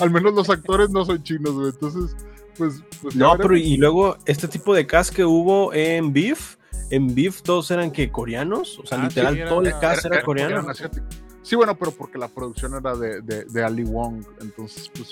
[0.00, 1.68] al, menos los actores no son chinos güey.
[1.68, 2.14] entonces
[2.58, 6.56] pues, pues No, pero y luego este tipo de cast que hubo en Beef,
[6.94, 9.80] en Beef todos eran que coreanos, o sea, Ah, literal sí, era- todo el era-
[9.80, 10.50] cast era, Era- coreano.
[10.52, 11.08] eran asiáticos.
[11.42, 15.10] Sí, bueno, pero porque la producción era de, de, de Ali Wong, entonces, pues,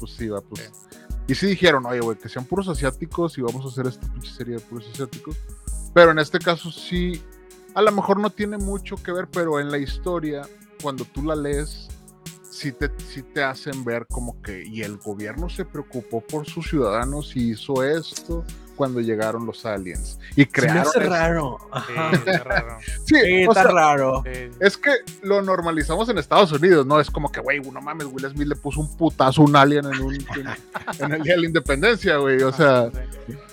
[0.00, 0.70] pues sí, va, pues.
[1.28, 4.32] Y sí dijeron, oye, güey, que sean puros asiáticos y vamos a hacer esta pinche
[4.32, 5.36] serie de puros asiáticos.
[5.92, 7.20] Pero en este caso sí,
[7.74, 10.42] a lo mejor no tiene mucho que ver, pero en la historia,
[10.82, 11.88] cuando tú la lees,
[12.48, 16.70] sí te, sí te hacen ver como que, y el gobierno se preocupó por sus
[16.70, 18.44] ciudadanos y hizo esto
[18.76, 20.18] cuando llegaron los aliens.
[20.36, 20.84] Y crearon.
[20.96, 21.58] raro.
[21.86, 21.94] sí,
[22.26, 22.78] está raro.
[23.04, 24.22] Sí, está sea, raro.
[24.60, 24.90] Es que
[25.22, 27.00] lo normalizamos en Estados Unidos, ¿no?
[27.00, 29.86] Es como que, güey, no mames, Will Smith le puso un putazo a un alien
[29.86, 30.46] en, un, en,
[31.04, 32.42] en el día de la independencia, güey.
[32.42, 32.90] O sea,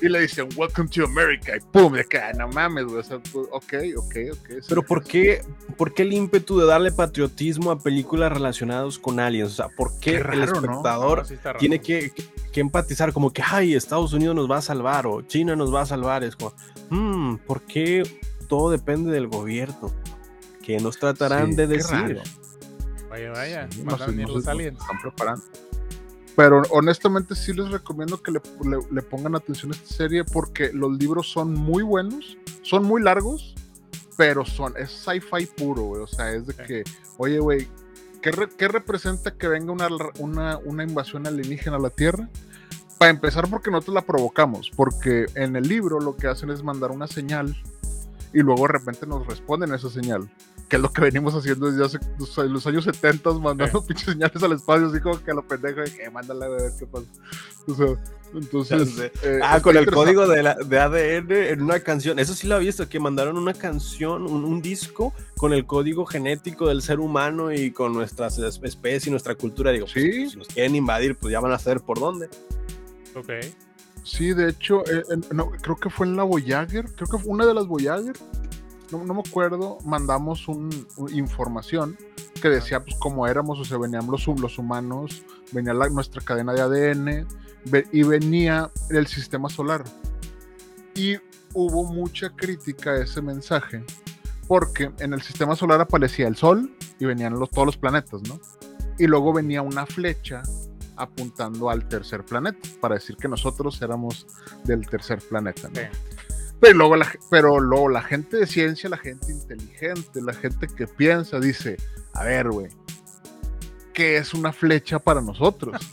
[0.02, 2.98] y le dicen, Welcome to America, y pum, de que, ah, no mames, güey.
[3.00, 4.48] O sea, pues, ok, ok, ok.
[4.62, 4.66] sí.
[4.70, 5.42] Pero ¿por qué,
[5.78, 9.52] ¿por qué el ímpetu de darle patriotismo a películas relacionadas con aliens?
[9.52, 13.42] O sea, ¿por qué, Qué el espectador No, tiene que, que- que empatizar como que,
[13.44, 16.24] ay, Estados Unidos nos va a salvar o China nos va a salvar?
[16.24, 16.54] Es como,
[16.90, 18.04] hmm, ¿por qué
[18.48, 19.92] todo depende del gobierno?
[20.62, 21.92] Que nos tratarán Sí, de decir.
[21.92, 22.22] raro.
[23.10, 23.68] Vaya, vaya.
[23.72, 24.80] Sí, van a venir los aliens.
[24.80, 25.44] están preparando.
[26.36, 30.72] Pero honestamente sí les recomiendo que le, le- le pongan atención a esta serie porque
[30.74, 33.54] los libros son muy buenos, son muy largos,
[34.18, 36.02] pero son, es sci-fi puro, güey.
[36.02, 36.60] O sea, es de Sí.
[36.66, 36.84] que,
[37.18, 37.68] oye, güey,
[38.24, 42.28] ¿qué, re- qué representa que venga una, una, una invasión alienígena a la Tierra?
[43.04, 46.92] Para empezar, porque nosotros la provocamos, porque en el libro lo que hacen es mandar
[46.92, 47.54] una señal
[48.34, 50.30] y luego de repente nos responden esa señal
[50.70, 52.00] que es lo que venimos haciendo desde hace
[52.50, 55.92] los años 70 mandando pinches señales al espacio, así como que a lo pendejo de
[55.92, 57.06] que mándala a ver qué pasa.
[57.68, 57.88] O sea,
[58.34, 59.12] entonces.
[59.22, 62.18] Eh, Ah, con el código de, la- de ADN en una canción.
[62.18, 66.06] Eso sí lo he visto, que mandaron una canción, un, un disco con el código
[66.08, 69.70] genético del ser humano y con nuestras es- especies y nuestra cultura.
[69.72, 70.30] Digo, pues, Sí.
[70.32, 72.30] si nos quieren invadir, pues ya van a saber por dónde.
[73.16, 73.30] Ok.
[74.04, 77.46] Sí, de hecho, eh, no, creo que fue en la Voyager, creo que fue una
[77.46, 78.14] de las Voyager,
[78.92, 81.98] no, no me acuerdo, mandamos un, un- información
[82.42, 85.24] que decía pues cómo éramos, o sea, venían los, los humanos,
[85.54, 87.28] venía la- nuestra cadena de ADN
[87.66, 89.84] ve- y venía el sistema solar.
[90.96, 91.16] Y
[91.54, 93.84] hubo mucha crítica a ese mensaje,
[94.48, 98.40] porque en el sistema solar aparecía el Sol y venían los, todos los planetas, ¿no?
[99.00, 100.44] Y luego venía una flecha
[101.04, 104.26] apuntando al tercer planeta, para decir que nosotros éramos
[104.64, 105.70] del tercer planeta.
[105.70, 105.76] ¿no?
[105.76, 105.88] Sí.
[106.60, 110.88] Pero, luego la, pero luego la gente de ciencia, la gente inteligente, la gente que
[110.88, 111.78] piensa, dice,
[112.14, 112.70] a ver, güey,
[113.94, 115.76] ¿qué es una flecha para nosotros?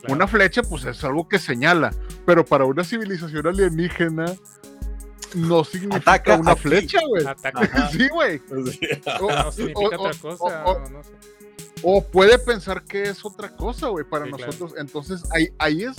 [0.00, 0.14] Claro.
[0.14, 1.92] Una flecha, pues es algo que señala,
[2.24, 4.26] pero para una civilización alienígena
[5.34, 6.60] no significa Ataca una aquí.
[6.60, 7.26] flecha, güey.
[7.26, 7.88] Ataca.
[7.90, 8.40] Sí, güey.
[9.20, 10.64] O- No significa o- otra o- cosa.
[10.64, 11.10] o- o no sé.
[11.82, 14.46] O puede pensar que es otra cosa, güey, para Sí, claro.
[14.46, 14.74] nosotros.
[14.78, 15.96] Entonces, ahí, ahí es,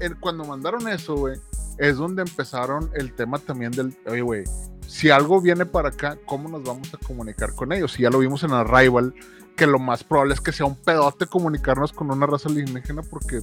[0.00, 1.38] el- cuando mandaron eso, güey,
[1.78, 4.44] es donde empezaron el tema también del, oye, güey,
[4.86, 7.92] si algo viene para acá, ¿cómo nos vamos a comunicar con ellos?
[7.92, 9.14] Si ya lo vimos en Arrival,
[9.56, 13.42] que lo más probable es que sea un pedote comunicarnos con una raza alienígena porque,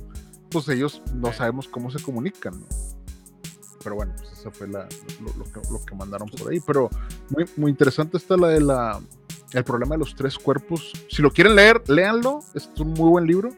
[0.49, 2.65] pues, ellos no sabemos cómo se comunican, ¿no?
[3.83, 4.87] Pero bueno, pues eso fue la-
[5.21, 6.59] lo, lo que, lo que mandaron por ahí.
[6.59, 6.89] Pero
[7.29, 8.99] muy, muy interesante está la de la
[9.53, 10.91] el problema de los tres cuerpos.
[11.09, 12.39] Si lo quieren leer, léanlo.
[12.53, 13.49] Es un muy buen libro.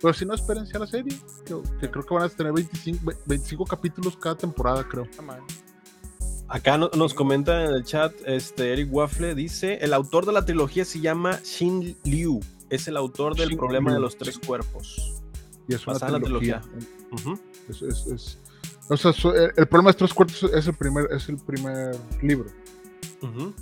[0.00, 1.16] Pero si no, espérense a la serie.
[1.46, 5.06] Que, que creo que van a tener 25, ve- 25 capítulos cada temporada, creo.
[6.48, 10.44] Acá no- nos comenta en el chat este Eric Waffle, dice, el autor de la
[10.44, 15.14] trilogía se llama Xin Liu, es el autor del problema Liu, de los tres cuerpos.
[15.66, 16.62] Y es una la trilogía.
[17.10, 17.38] Ujú.
[17.70, 18.38] Es- es- es-
[18.90, 21.96] o sea, el el problema de los tres cuerpos es el primer, es el primer
[22.22, 22.50] libro.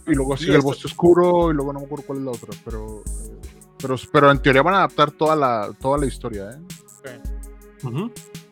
[0.07, 2.31] Y luego Y sigue el bosque oscuro y luego no me acuerdo cuál es la
[2.33, 2.49] otra.
[2.65, 3.41] Pero, eh,
[3.79, 6.59] pero, pero en teoría van a adaptar toda la, toda la historia, ¿eh?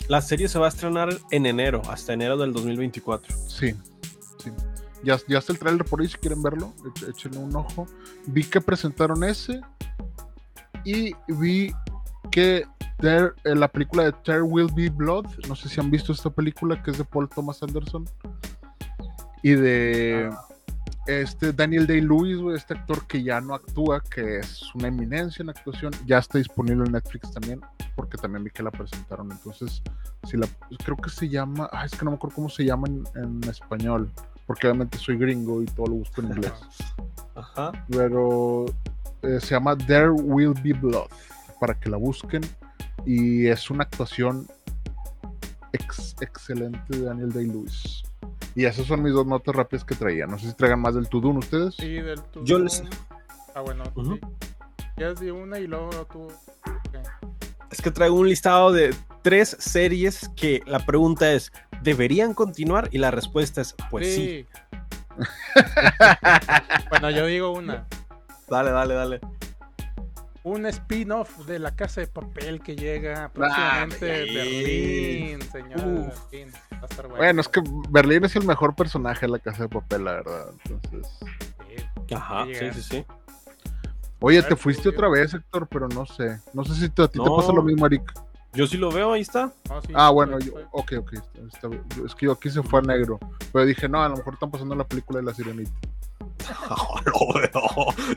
[0.08, 3.34] La serie se va a estrenar en enero, hasta enero del 2024.
[3.48, 3.74] Sí,
[4.38, 4.50] sí.
[5.04, 6.72] Ya, ya está el trailer por ahí si quieren verlo.
[7.08, 7.86] Échenle un ojo.
[8.26, 9.60] Vi que presentaron ese.
[10.84, 11.72] Y vi
[12.30, 12.66] que
[12.98, 15.26] There- eh, la película de There Will Be Blood.
[15.48, 18.08] No sé si han visto esta película que es de Paul Thomas Anderson.
[19.42, 20.30] y de
[21.06, 25.92] este Daniel Day-Lewis, este actor que ya no actúa, que es una eminencia en actuación,
[26.06, 27.60] ya está disponible en Netflix también,
[27.96, 29.32] porque también vi que la presentaron.
[29.32, 29.82] Entonces,
[30.28, 30.46] si la,
[30.84, 33.48] creo que se llama, ah, es que no me acuerdo cómo se llama en, en
[33.48, 34.12] español,
[34.46, 36.52] porque obviamente soy gringo y todo lo busco en inglés.
[37.34, 37.72] Ajá.
[37.88, 38.66] Pero
[39.22, 41.08] eh, se llama There Will Be Blood,
[41.60, 42.42] para que la busquen.
[43.06, 44.46] Y es una actuación
[45.72, 48.02] ex- excelente de Daniel Day-Lewis.
[48.54, 50.26] Y esas son mis dos notas rápidas que traía.
[50.26, 51.74] No sé si traigan más del Tudun ustedes.
[51.76, 52.44] Sí, del tu.
[52.44, 52.82] Yo les-
[53.54, 54.20] Ah, bueno, sí.
[54.96, 56.28] Ya di una y luego tú.
[57.70, 62.88] Es que traigo un listado de tres series que la pregunta es, ¿deberían continuar?
[62.92, 64.46] Y la respuesta es, pues sí.
[66.90, 67.86] bueno, yo digo una.
[68.48, 69.20] Dale, dale, dale.
[70.42, 75.38] Un spin-off de la casa de papel que llega próximamente de Berlín.
[75.38, 76.30] Uf.
[76.30, 76.52] Berlín.
[76.72, 77.16] Va a estar bueno.
[77.18, 80.46] Bueno, es que Berlín es el mejor personaje de la casa de papel, la verdad.
[80.64, 81.12] Entonces.
[82.08, 82.14] Sí.
[82.14, 83.04] Ajá, sí, sí, sí.
[84.20, 86.40] Oye, te ver, fuiste tú, otra vez, Héctor, pero no sé.
[86.54, 88.02] No sé si te- a ti te pasa lo mismo, Eric.
[88.52, 89.48] Yo sí lo veo, ahí está.
[89.86, 91.12] Sí, Ah, sí, bueno, yo, ok, ok.
[91.12, 91.82] está- está bien.
[91.96, 93.18] Yo- es que yo aquí se fue a negro.
[93.52, 95.70] Pero dije, no, a lo mejor están pasando la película de la sirenita.
[96.70, 97.34] No,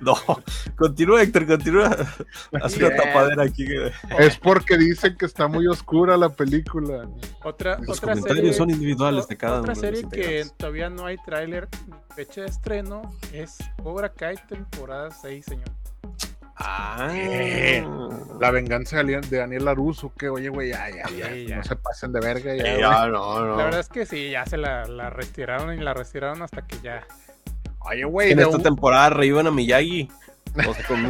[0.01, 0.43] no, no.
[0.75, 1.95] Continúa, Héctor, continúa.
[2.61, 3.65] Haz una tapadera aquí.
[4.19, 7.07] Es porque dicen que está muy oscura la película.
[7.43, 11.05] Otra, Los otra comentarios serie, son individuales de cada otra uno serie que todavía no
[11.05, 13.01] hay tráiler ni fecha de estreno
[13.31, 15.69] es Cobra Kai temporada 6, señor.
[16.55, 17.09] Ah.
[18.39, 21.57] La venganza de Daniel- Laruso, que oye, güey, ya, ya, ya, Sí, ya.
[21.57, 23.07] No se pasen de verga, ya.
[23.07, 23.57] No, no.
[23.57, 26.77] La verdad es que sí, ya se la, la retiraron y la retiraron hasta que
[26.81, 27.05] ya.
[27.85, 30.09] Oye, güey, en esta un- temporada reíban a Miyagi.
[30.67, 31.03] O sea, con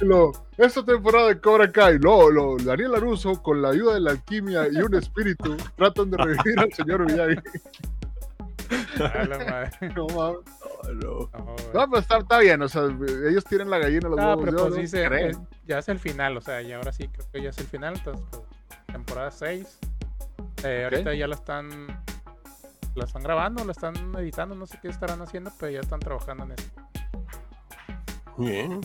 [0.00, 4.12] lo- esta temporada de Cobra Kai, lo, lo, Daniel Laruso, con la ayuda de la
[4.12, 7.36] alquimia y un espíritu, tratan de revivir al señor Miyagi.
[9.00, 9.70] A la madre.
[9.96, 10.38] No, mames.
[10.84, 11.30] No, no.
[11.32, 11.56] No.
[11.74, 12.82] No, pues está, está bien, o sea,
[13.28, 15.14] ellos tienen la gallina, los huevos pero pues creo.
[15.30, 17.66] es- ya es el final, o sea, y ahora sí creo que ya es el
[17.66, 18.42] final, entonces pues,
[18.86, 19.78] temporada 6.
[20.64, 20.84] Eh.
[20.84, 21.68] Ahorita ya la están
[22.94, 26.44] la están grabando, la están editando, no sé qué estarán haciendo, pero ya están trabajando
[26.44, 26.68] en eso.
[28.36, 28.80] Bien.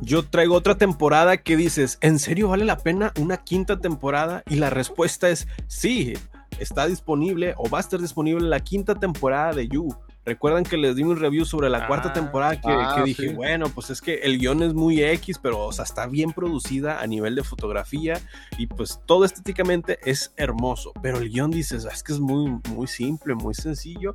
[0.00, 4.42] Yo traigo otra temporada que dices, ¿en serio vale la pena una quinta temporada?
[4.48, 6.14] Y la respuesta es sí,
[6.58, 9.96] está disponible o va a estar disponible la quinta temporada de You.
[10.28, 13.28] Recuerdan que les di un review sobre la cuarta Ah, temporada que, ah, que dije,
[13.30, 13.34] sí.
[13.34, 17.00] bueno, pues es que el guion es muy X, pero o sea, está bien producida
[17.00, 18.20] a nivel de fotografía
[18.58, 22.60] y pues todo estéticamente es hermoso, pero el guion dices, "Ah, es que es muy,
[22.68, 24.12] muy simple, muy sencillo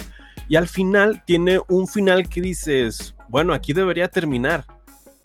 [0.48, 4.66] y al final tiene un final que dices, bueno, aquí debería terminar.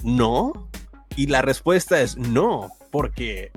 [0.03, 0.71] No.
[1.17, 3.51] Y la respuesta es no, porque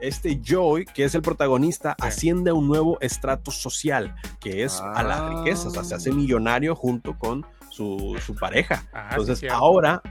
[0.00, 2.06] este Joy, que es el protagonista, Sí.
[2.08, 5.30] asciende a un nuevo estrato social, que es a la Ah.
[5.44, 8.84] riqueza, o sea, se hace millonario junto con su, su pareja.
[8.92, 10.02] Ah, Entonces, ahora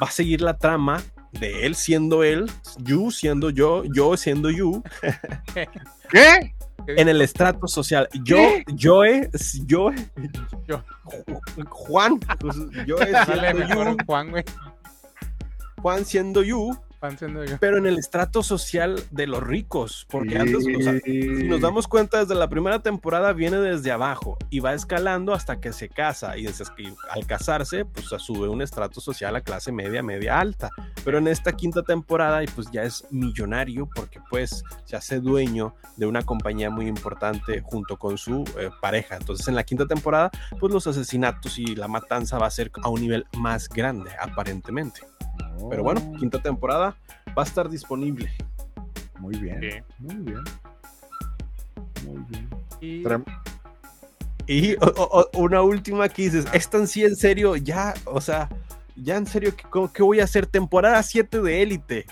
[0.00, 1.02] va a seguir la trama
[1.32, 4.82] de él siendo él, you siendo yo, yo siendo you,
[5.54, 5.66] ¿Qué?
[6.10, 6.54] ¿Qué
[6.86, 8.08] en el estrato social.
[8.24, 8.38] Yo,
[8.74, 9.02] yo,
[9.66, 9.90] yo,
[10.66, 10.82] Yo.
[11.70, 12.56] Juan, pues,
[12.86, 12.96] yo
[13.26, 14.34] siendo you, Juan.
[15.80, 17.56] Juan siendo you, Juan siendo yo.
[17.58, 21.88] pero en el estrato social de los ricos, porque antes, o sea, si nos damos
[21.88, 26.36] cuenta, desde la primera temporada viene desde abajo y va escalando hasta que se casa
[26.36, 30.70] y desde que- al casarse, pues sube un estrato social a clase media, media alta.
[31.04, 35.74] Pero en esta quinta temporada, y pues ya es millonario porque pues se hace dueño
[35.96, 39.16] de una compañía muy importante junto con su eh, pareja.
[39.16, 40.30] Entonces en la quinta temporada,
[40.60, 45.00] pues los asesinatos y la matanza va a ser a un nivel más grande, aparentemente.
[45.70, 46.96] Pero bueno, Oh, quinta temporada
[47.36, 48.30] va a estar disponible.
[49.18, 49.68] Muy bien, Sí.
[49.98, 50.42] muy bien.
[52.06, 52.48] Muy bien.
[52.80, 53.24] Y Trem-
[54.48, 57.54] Y o- o- o- una última que dices, ¿es tan sí en serio?
[57.56, 58.48] Ya, o sea,
[58.96, 59.52] ya en serio,
[59.94, 60.46] ¿qué, voy a hacer?
[60.46, 62.06] Temporada 7 de Élite.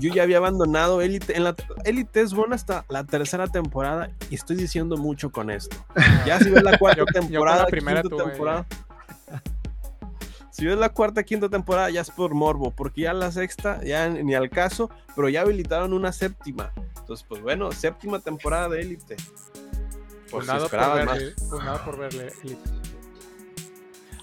[0.00, 1.36] yo ya había abandonado Élite.
[1.36, 5.76] En la Élite es buena hasta la tercera temporada y estoy diciendo mucho con esto.
[6.26, 8.66] Ya si ves la cuarta Yo- yo con la temporada, primera quinta tuve, temporada.
[10.58, 14.08] Si ves la cuarta, quinta temporada, ya es por morbo, porque ya la sexta, ya
[14.08, 16.72] ni al caso, pero ya habilitaron una séptima.
[16.98, 19.14] Entonces, pues bueno, séptima temporada de Élite.
[20.28, 22.32] Por si Pues nada por verle, pues nada por verle.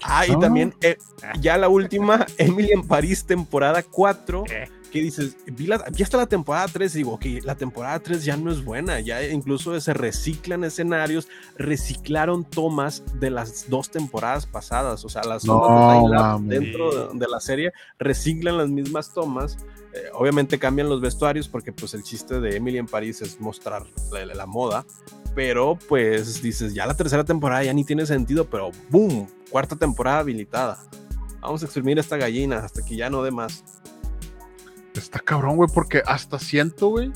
[0.02, 0.98] Ah, y también eh,
[1.40, 4.68] ya la última, Emily en París, temporada 4, ¿Qué?
[4.96, 8.24] Que dices, vi, la, vi hasta la temporada 3 y digo, ok, la temporada 3
[8.24, 14.46] ya no es buena, ya incluso se reciclan escenarios, reciclaron tomas de las dos temporadas
[14.46, 19.12] pasadas, o sea, las No, tomas de dentro de, de la serie reciclan las mismas
[19.12, 19.58] tomas.
[19.92, 23.84] eh, obviamente cambian los vestuarios porque pues el chiste de Emily en París es mostrar
[24.12, 24.84] la, la moda,
[25.34, 30.18] pero pues dices, ya la tercera temporada ya ni tiene sentido, pero boom, cuarta temporada
[30.20, 30.78] habilitada.
[31.40, 33.62] Vamos a exprimir esta gallina hasta que ya no dé más.
[34.96, 37.12] Está cabrón, güey, porque hasta siento, güey,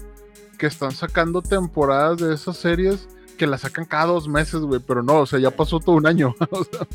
[0.59, 3.09] que están sacando temporadas de esas series
[3.39, 6.07] que las sacan cada dos meses, güey, pero no, o sea, ya pasó todo un
[6.07, 6.35] año.
[6.51, 6.87] O sea.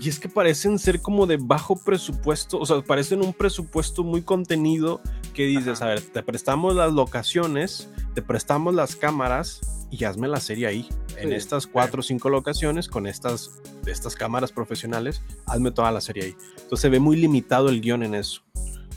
[0.00, 4.22] Y es que parecen ser como de bajo presupuesto, o sea, parecen un presupuesto muy
[4.22, 5.00] contenido
[5.32, 5.86] que dices, Ajá.
[5.86, 9.60] a ver, te prestamos las locaciones, te prestamos las cámaras
[9.98, 14.14] y hazme la serie ahí, en Sí, estas cuatro o cinco locaciones, con estas, estas
[14.16, 16.36] cámaras profesionales, hazme toda la serie ahí.
[16.56, 18.42] Entonces se ve muy limitado el guion en eso.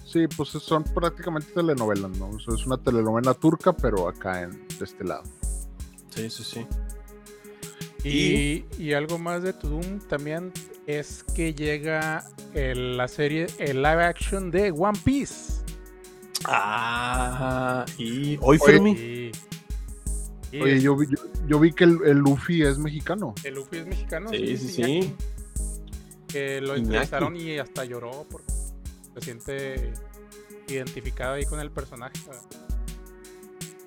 [0.05, 2.29] sí, pues son prácticamente telenovelas, ¿no?
[2.29, 5.23] O sea, es una telenovela turca, pero acá en, de este lado.
[6.09, 6.65] Sí, sí, sí.
[8.03, 10.51] Y, y algo más de Tudum también
[10.87, 12.23] es que llega
[12.53, 15.61] el- la serie, el live action de One Piece.
[16.45, 18.91] Ah, y hoy Oye, Fermi.
[18.91, 19.31] Y
[20.61, 21.15] Oye, es- yo vi, yo,
[21.47, 23.33] yo vi que el, el Luffy es mexicano.
[23.43, 24.29] el Luffy es mexicano.
[24.29, 25.13] Sí, sí, sí.
[26.27, 28.51] Que lo entrevistaron y hasta lloró porque
[29.13, 29.93] se siente
[30.67, 32.13] identificado ahí con el personaje.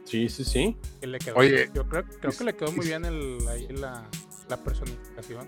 [0.05, 0.77] Sí, sí, sí.
[1.01, 4.09] Que le quedó, Oye, yo creo, creo que le quedó muy bien el, ahí la,
[4.49, 5.47] la personificación.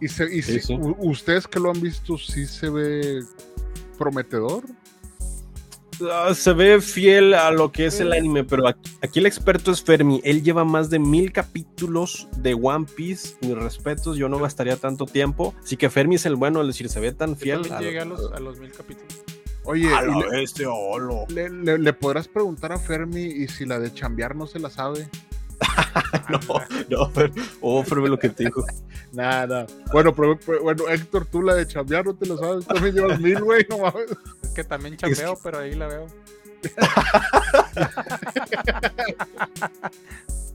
[0.00, 0.74] Y, se, y Sí, sí, sí.
[0.74, 3.22] u- ustedes que lo han visto, sí se ve
[3.96, 4.64] prometedor.
[6.10, 9.70] Ah, se ve fiel a lo que es el anime, pero aquí, aquí el experto
[9.70, 10.20] es Fermi.
[10.24, 13.36] Él lleva más de mil capítulos de One Piece.
[13.42, 15.54] Mis respetos, yo no gastaría tanto tiempo.
[15.62, 17.62] Así que Fermi es el bueno, es decir, se ve tan fiel.
[17.62, 19.12] también a llegué a lo- los, a los mil capítulos.
[19.66, 21.24] Oye, a y la le, bestia, olo.
[21.28, 24.68] le- le- le podrás preguntar a Fermi y si la de chambear no se la
[24.68, 25.08] sabe.
[26.28, 26.38] No,
[26.88, 28.64] no, Fer- oh, Fermi, lo que te dijo.
[29.12, 29.66] Nada.
[29.92, 32.66] Bueno, pero, pero- bueno, Héctor, tú la de chambear no te la sabes.
[32.66, 34.10] También llevas mil, güey, no mames.
[34.42, 36.06] Es que también chambeo, pero ahí la veo.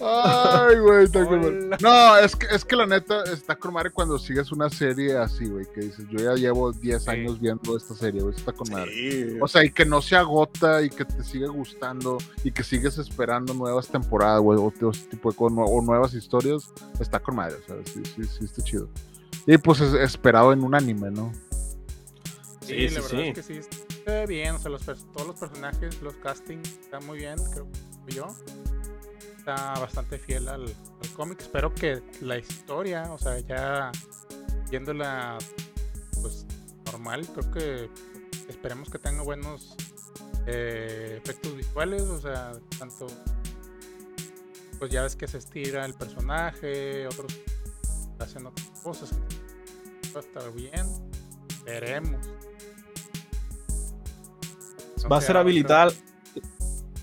[0.00, 1.70] Ay, güey, está con.
[1.80, 5.46] No, es que, es que la neta está con madre cuando sigues una serie así,
[5.46, 7.10] güey, que dices, yo ya llevo 10 Sí.
[7.10, 8.90] años viendo esta serie, güey, está con madre.
[8.92, 9.38] Sí.
[9.40, 12.98] O sea, y que no se agota y que te sigue gustando y que sigues
[12.98, 17.36] esperando nuevas temporadas, güey, o, o ese tipo de cosas, o nuevas historias, está con
[17.36, 18.88] madre, o sea, sí, sí, sí, está chido.
[19.46, 21.32] Y pues es esperado en un anime, ¿no?
[22.60, 23.20] Sí, Sí, la sí, verdad sí.
[23.20, 23.68] es que sí.
[24.06, 27.66] Ve bien, o sea, los, todos los personajes, los castings, están muy bien, creo
[28.08, 28.26] yo.
[29.48, 31.40] Está bastante fiel al, al cómic.
[31.40, 33.90] Espero que la historia, o sea, ya
[34.68, 35.38] viéndola,
[36.20, 36.44] pues,
[36.84, 37.90] normal, creo que
[38.46, 39.74] esperemos que tenga buenos
[40.46, 43.06] eh, efectos visuales, o sea, tanto,
[44.78, 47.34] pues ya ves que se estira el personaje, otros
[48.18, 49.12] hacen otras cosas,
[50.14, 50.86] va a estar bien,
[51.64, 52.20] veremos.
[55.04, 55.90] No Va a ser habilitada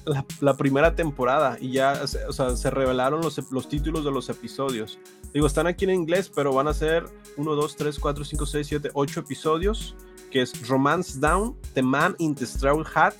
[0.05, 4.11] la, la primera temporada y ya se- o sea, se revelaron los, los títulos de
[4.11, 4.99] los episodios.
[5.33, 7.05] Digo, están aquí en inglés, pero van a ser
[7.37, 9.95] 1, 2, 3, 4, 5, 6, 7, 8 episodios,
[10.31, 13.13] que es Romance Down, The Man in the Straw Hat,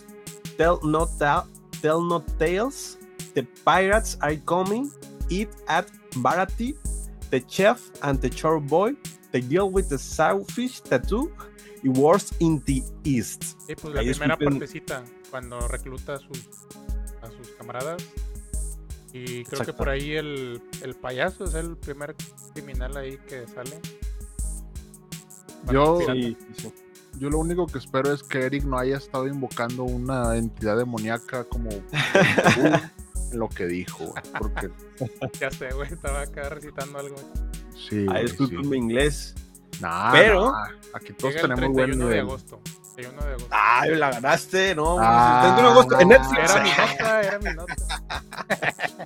[0.58, 1.46] Tell No, Ta-
[1.82, 2.98] Tell no Tales,
[3.34, 4.90] The Pirates Are Coming,
[5.30, 6.76] Eat at Barati,
[7.32, 8.96] The Chef and the Chore Boy,
[9.32, 11.30] The Girl with the Sawfish Tattoo
[11.84, 13.44] y Wars in the East.
[13.68, 15.04] Sí, pues la Ahí primera disculpen- partecita,
[15.36, 16.48] cuando recluta a sus,
[17.22, 18.02] a sus camaradas.
[19.12, 22.16] Y creo que por ahí el, el payaso es el primer
[22.54, 23.82] criminal ahí que sale.
[25.70, 26.38] Yo- sí.
[27.20, 31.44] Yo lo único que espero es que Eric no haya estado invocando una entidad demoníaca
[31.44, 31.70] como
[33.32, 34.70] en lo que dijo, porque
[35.42, 37.16] Ya sé, güey, estaba acá recitando algo.
[37.90, 38.76] sí, Ah, güey, discúlpenme sí.
[38.78, 39.36] inglés.
[39.82, 42.20] Nah, Pero- nah, aquí todos tenemos buen 31 de nivel.
[42.22, 42.62] agosto.
[42.96, 43.48] 31 de agosto.
[43.52, 44.98] Ay, la ganaste, no.
[45.00, 46.18] Ah, 31 de agosto en no.
[46.18, 46.52] Netflix.
[46.52, 47.76] Era mi nota, era mi nota.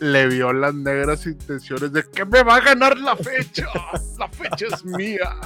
[0.00, 3.66] Le vio las negras intenciones de que me va a ganar la fecha.
[4.16, 5.36] La fecha es mía.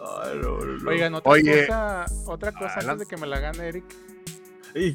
[0.00, 0.90] Ay, no, no.
[0.90, 1.66] Oigan, otra Oye.
[1.66, 3.04] cosa, otra cosa antes Adelante.
[3.04, 3.84] de que me la gane Eric.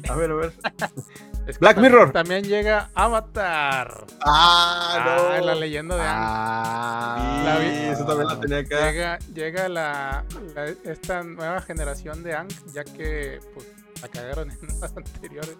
[0.08, 0.52] A ver, a ver.
[1.46, 2.12] es que Black Mirror.
[2.12, 4.06] También llega Avatar.
[4.24, 6.18] Ah, Ah, la leyenda de Aang.
[6.20, 8.90] Ah, La vi- eso también la tenía acá.
[8.90, 10.24] Llega, llega la,
[10.54, 13.66] la- esta nueva generación de Ang, ya que pues,
[14.00, 15.56] la cagaron en las anteriores.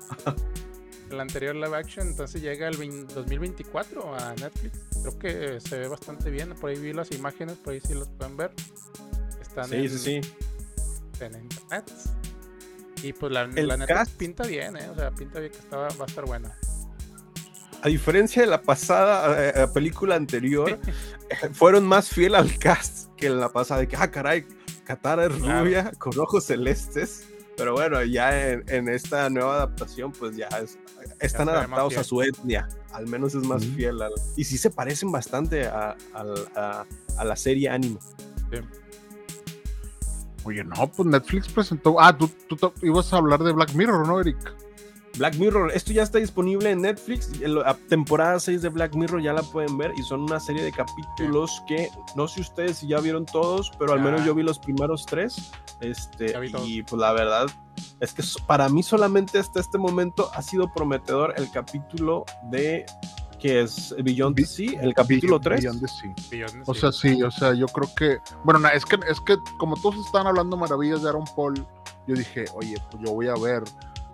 [1.10, 4.78] el anterior live action, entonces llega el vein- 2024 a Netflix.
[5.02, 6.54] creo que se ve bastante bien.
[6.54, 8.52] Por ahí vi las imágenes, por ahí sí las pueden ver.
[9.40, 10.20] Están Sí, en, sí, sí.
[11.20, 11.92] en internet.
[13.02, 14.88] Y pues la, El la neta cast- pinta bien, ¿eh?
[14.90, 16.56] O sea, pinta bien que estaba, va a estar buena.
[17.82, 20.78] A diferencia de la pasada eh, eh, película anterior,
[21.30, 23.80] eh, fueron más fiel al cast que en la pasada.
[23.80, 24.46] De que, ah, caray,
[24.84, 25.64] Katara es Claro.
[25.64, 27.26] rubia, con ojos celestes.
[27.56, 30.78] Pero bueno, ya en, en esta nueva adaptación, pues ya es-
[31.20, 32.66] están más adaptados a su etnia.
[32.92, 33.74] Al menos es más Ujú.
[33.74, 34.00] fiel.
[34.00, 36.86] al- y sí se parecen bastante a, al- a-
[37.18, 37.98] a la serie anime.
[40.44, 42.00] Oye, no, pues Netflix presentó.
[42.00, 44.36] Ah, tú, tú to- ibas a hablar de Black Mirror, ¿no, Eric?
[45.18, 47.38] Black Mirror, esto ya está disponible en Netflix.
[47.40, 50.72] La temporada 6 de Black Mirror ya la pueden ver y son una serie de
[50.72, 54.04] capítulos que no sé ustedes si ya vieron todos, pero al Ya.
[54.06, 55.50] menos yo vi los primeros tres.
[55.80, 56.34] Este,
[56.64, 57.46] y pues la verdad
[58.00, 62.86] es que para mí solamente hasta este momento ha sido prometedor el capítulo de
[63.42, 65.60] que es Beyond the Sea, el capítulo 3.
[65.62, 66.14] Beyond the Sea.
[66.30, 66.80] Billones, O sí.
[66.80, 68.18] sea, sí, o sea, yo creo que.
[68.44, 71.54] Bueno, es que, es que como todos están hablando maravillas de Aaron Paul,
[72.06, 73.64] yo dije, oye, pues yo voy a ver.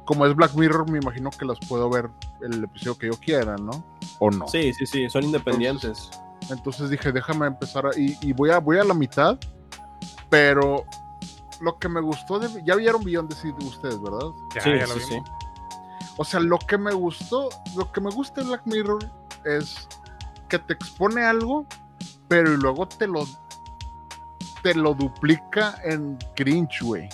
[0.07, 2.09] Como es Black Mirror, me imagino que las puedo ver
[2.41, 3.85] el episodio que yo quiera, ¿no?
[4.21, 4.49] O no.
[4.49, 6.11] Sí, sí, sí, son independientes.
[6.49, 9.39] Entonces dije, déjame empezar a- y, y voy a voy a la mitad,
[10.31, 10.85] pero
[11.61, 14.29] lo que me gustó de ya vieron Beyond the Sea de ustedes, ¿verdad?
[14.55, 15.29] Ya, sí, ya lo sí, vimos.
[15.29, 15.47] sí.
[16.17, 19.11] O sea, lo que me gustó, lo que me gusta de Black Mirror
[19.45, 19.89] es
[20.49, 21.67] que te expone algo,
[22.29, 23.25] pero y luego te lo
[24.63, 27.09] te lo duplica en cringe, güey.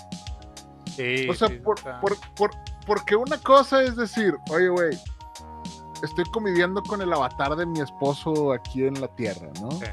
[0.97, 2.51] Sí, O sea, sí, por, por- por-
[2.87, 4.99] porque una cosa es decir, oye, güey,
[6.03, 9.71] estoy conviviendo con el avatar de mi esposo aquí en la Tierra, ¿no?
[9.73, 9.87] Sí.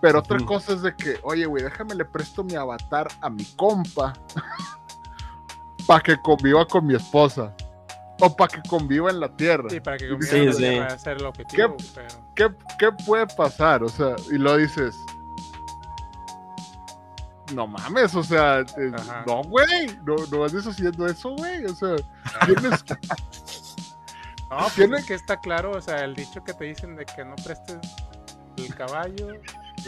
[0.00, 3.44] Pero otra cosa es de que, oye, güey, déjame le presto mi avatar a mi
[3.56, 4.12] compa
[5.86, 7.54] para que conviva con mi esposa.
[8.20, 9.68] O para que conviva en la Tierra.
[9.70, 10.58] Sí, para que Sí, convivan la sí.
[10.58, 12.08] tierra, ese el objetivo, pero...
[12.34, 12.48] ¿Qué,
[12.78, 13.82] qué puede pasar?
[13.84, 14.96] O sea, y lo dices.
[17.54, 18.92] No mames, o sea, eh,
[19.26, 21.64] no, güey, no, no andes haciendo eso, güey.
[21.64, 21.96] O sea,
[22.44, 22.84] tienes,
[24.50, 27.04] No, pues Tiene- es que está claro, o sea, el dicho que te dicen de
[27.04, 27.78] que no prestes
[28.56, 29.28] el caballo,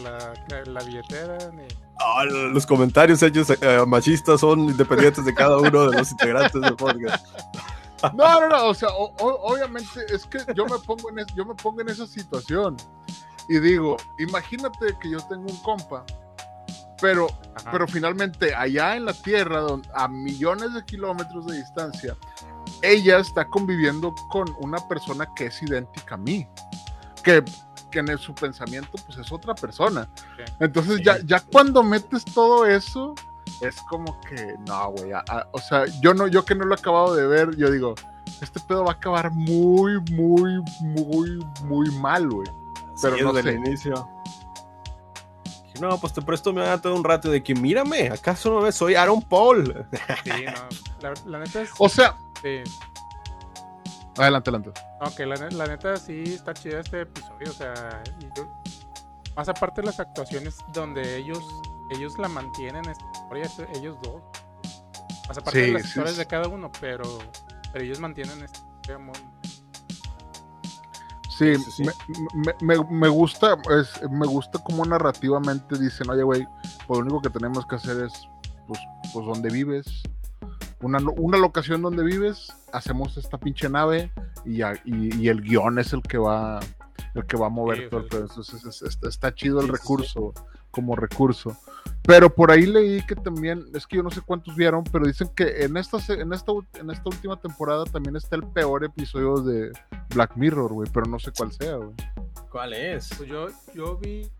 [0.02, 0.32] la,
[0.64, 1.64] la billetera, ni...
[1.98, 6.76] Ah, los comentarios hechos eh, machistas son independientes de cada uno de los integrantes del
[6.76, 7.26] podcast.
[8.14, 11.34] No, no, no, o sea, o- o- obviamente es que yo me pongo en es-
[11.34, 12.76] yo me pongo en esa situación
[13.48, 16.04] y digo, imagínate que yo tengo un compa,
[17.00, 17.26] pero
[17.56, 17.70] Ajá.
[17.72, 22.16] pero finalmente allá en la Tierra, a millones de kilómetros de distancia,
[22.82, 26.46] ella está conviviendo con una persona que es idéntica a mí,
[27.22, 27.42] que,
[27.90, 30.08] que en su pensamiento pues es otra persona.
[30.58, 31.04] Entonces Sí.
[31.04, 33.14] ya, ya cuando metes todo eso,
[33.60, 35.12] es como que, no, güey,
[35.52, 37.94] o sea, yo no, yo que no lo he acabado de ver, yo digo,
[38.40, 42.48] este pedo va a acabar muy, muy, muy, muy mal, güey.
[43.02, 43.56] Pero Sí, no desde sé.
[43.56, 44.08] el inicio.
[45.80, 48.74] No, pues te presto mi todo un rato de que mírame, ¿acaso no ves?
[48.74, 49.86] Soy Aaron Paul.
[50.24, 50.68] Sí, no,
[51.08, 51.70] la, la neta es...
[51.78, 52.58] O sea, sí,
[54.18, 54.72] adelante, adelante.
[55.16, 58.02] que la, ne- la neta sí está chida este episodio, o sea,
[58.36, 58.46] yo-
[59.34, 61.42] más aparte de las actuaciones donde ellos
[61.92, 62.82] ellos la mantienen,
[63.38, 64.22] ellos dos.
[65.28, 66.18] Más aparte Sí, de las historias sí.
[66.18, 67.04] de cada uno, pero,
[67.72, 69.14] pero ellos mantienen esta historia muy...
[71.38, 71.84] Sí, Sí.
[72.34, 76.46] Me, me- me- me gusta, es- me gusta como narrativamente dicen, oye, güey,
[76.86, 78.12] pues lo único que tenemos que hacer es,
[78.66, 78.78] pues,
[79.14, 79.86] pues donde vives,
[80.82, 84.12] una, una locación donde vives, hacemos esta pinche nave
[84.44, 86.60] y, y, y el guion es el que va,
[87.14, 88.10] el que va a mover Sí, todo el sí.
[88.10, 88.20] pedo.
[88.26, 89.72] Entonces es- es- está chido el sí.
[89.72, 90.34] recurso
[90.70, 91.56] como recurso.
[92.02, 95.28] Pero por ahí leí que también, es que yo no sé cuántos vieron, pero dicen
[95.34, 99.70] que en esta, en esta, en esta última temporada también está el peor episodio de
[100.14, 101.94] Black Mirror, güey, pero no sé cuál sea, güey.
[102.50, 103.10] ¿Cuál es?
[103.16, 104.30] Pues yo, yo vi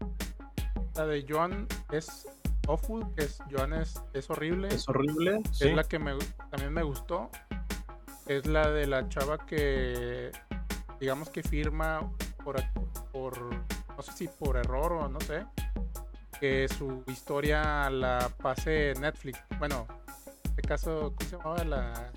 [0.96, 2.26] la de Joan es
[2.66, 4.68] awful, que es Joan es, es horrible.
[4.68, 5.40] ¿Es horrible?
[5.50, 5.70] Es Sí.
[5.72, 6.14] la que me,
[6.50, 7.30] también me gustó.
[8.26, 10.30] Es la de la chava que,
[11.00, 12.10] digamos que firma
[12.44, 12.56] por,
[13.12, 15.44] por, no sé si por error o no sé,
[16.40, 19.38] que su historia la pase Netflix.
[19.58, 19.86] Bueno,
[20.44, 21.64] en este caso, ¿cómo se llamaba?
[21.64, 22.12] La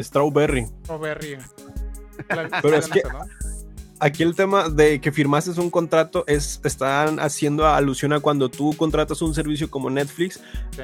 [0.00, 0.66] Strawberry.
[0.84, 1.38] Strawberry.
[2.30, 3.02] La- Pero es que-.
[4.04, 8.76] Aquí el tema de que firmaste un contrato es, están haciendo alusión a cuando tú
[8.76, 10.42] contratas un servicio como Netflix,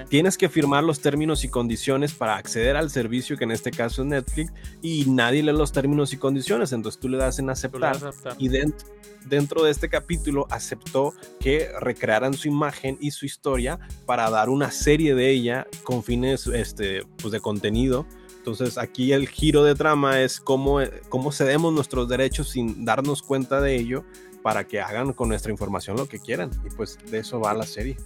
[0.08, 4.00] tienes que firmar los términos y condiciones para acceder al servicio, que en este caso
[4.00, 7.98] es Netflix, y nadie lee los términos y condiciones, entonces tú le das en aceptar.
[8.38, 8.88] Y dentro,
[9.26, 14.70] dentro de este capítulo aceptó que recrearan su imagen y su historia para dar una
[14.70, 18.06] serie de ella con fines este, pues de contenido.
[18.40, 20.80] Entonces aquí el giro de trama es cómo,
[21.10, 24.02] cómo cedemos nuestros derechos sin darnos cuenta de ello
[24.42, 26.50] para que hagan con nuestra información lo que quieran.
[26.64, 27.96] Y pues de eso va la serie.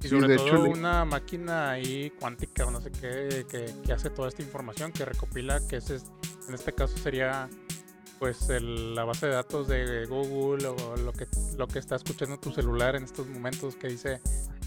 [0.00, 3.46] Y Sí, sobre de todo hecho, le- una máquina ahí cuántica o no sé qué,
[3.50, 6.04] que, que hace toda esta información, que recopila, que ese es-
[6.46, 7.48] en este caso sería
[8.18, 11.26] pues el- la base de datos de Google o lo que,
[11.56, 14.20] lo que está escuchando tu celular en estos momentos que dice,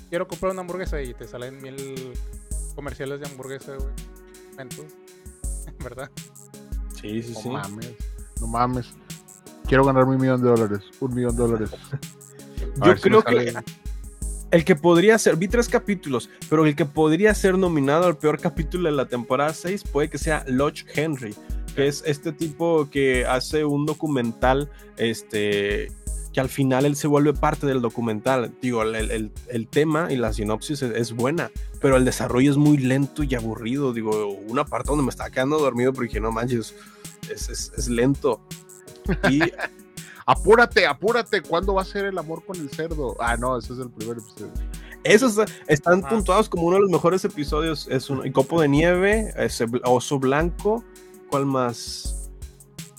[0.10, 2.14] quiero comprar una hamburguesa y te salen mil
[2.76, 3.94] comerciales de hamburguesa, güey.
[5.84, 6.10] ¿Verdad?
[7.00, 7.50] Sí, sí, No sí.
[7.50, 7.94] mames,
[8.40, 8.94] no mames.
[9.68, 11.70] Quiero ganarme un millón de dólares, un millón de dólares.
[12.82, 13.54] A Yo si creo que
[14.52, 18.40] el que podría ser, vi tres capítulos, pero el que podría ser nominado al peor
[18.40, 21.34] capítulo de la temporada 6 puede que sea Lodge Henry,
[21.74, 25.90] que es este tipo que hace un documental, este,
[26.34, 28.54] que al final él se vuelve parte del documental.
[28.62, 31.52] Digo, el, el- el tema y la sinopsis es, es buena,
[31.82, 33.94] pero el desarrollo es muy lento y aburrido.
[33.94, 36.74] Digo, una parte donde me estaba quedando dormido porque dije, no manches,
[37.30, 38.40] es, es- es lento.
[39.30, 39.42] Y
[40.26, 41.42] Apúrate, apúrate.
[41.42, 43.18] ¿Cuándo va a ser el amor con el cerdo?
[43.20, 44.52] Ah, no, ese es el primer episodio.
[45.04, 45.36] Esos
[45.68, 46.10] están Ah.
[46.10, 47.88] puntuados como uno de los mejores episodios.
[47.90, 50.84] Es un copo de nieve, bl- oso blanco.
[51.30, 52.21] ¿Cuál más?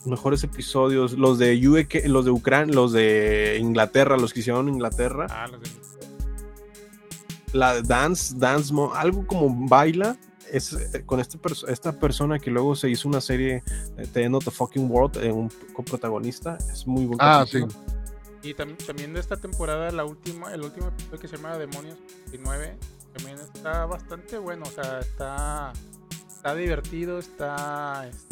[0.04, 1.12] Mejores episodios.
[1.12, 5.26] Los de UK, los de Ucrania, los de Inglaterra, los que hicieron Inglaterra.
[5.30, 5.68] Ah, los de-
[7.52, 10.16] La Dance, Dance, Mo- algo como baila.
[10.50, 13.62] Es eh, con este perso- esta persona que luego se hizo una serie
[14.12, 16.58] The End of the Fucking World, eh, un coprotagonista.
[16.70, 17.60] Es muy buen Ah, sí.
[18.42, 21.96] Y tam- también de esta temporada, la última, el último episodio que se llama Demonios
[22.30, 22.76] 19,
[23.14, 25.72] también está bastante bueno, o sea, está,
[26.28, 28.31] está divertido, está este,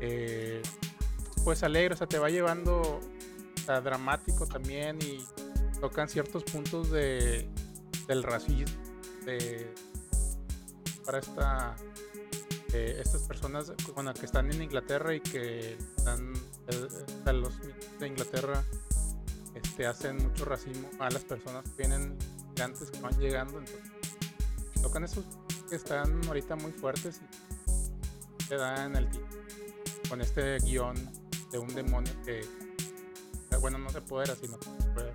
[0.00, 0.62] eh,
[1.44, 5.24] pues alegre, o sea, te va llevando o sea, dramático también y
[5.80, 7.48] tocan ciertos puntos de
[8.08, 8.76] del racismo
[11.04, 11.76] para esta
[12.72, 16.34] eh, estas personas bueno, que están en Inglaterra y que están
[16.68, 16.88] eh,
[17.24, 17.54] sea, los
[17.98, 18.62] de Inglaterra
[19.54, 22.16] este, hacen mucho racismo a las personas que vienen
[22.62, 23.82] antes que van llegando entonces
[24.82, 25.24] tocan esos
[25.68, 29.45] que están ahorita muy fuertes y te dan el título
[30.08, 30.94] con este guion
[31.50, 32.40] de un demonio que
[33.60, 35.12] bueno no se puede sino por,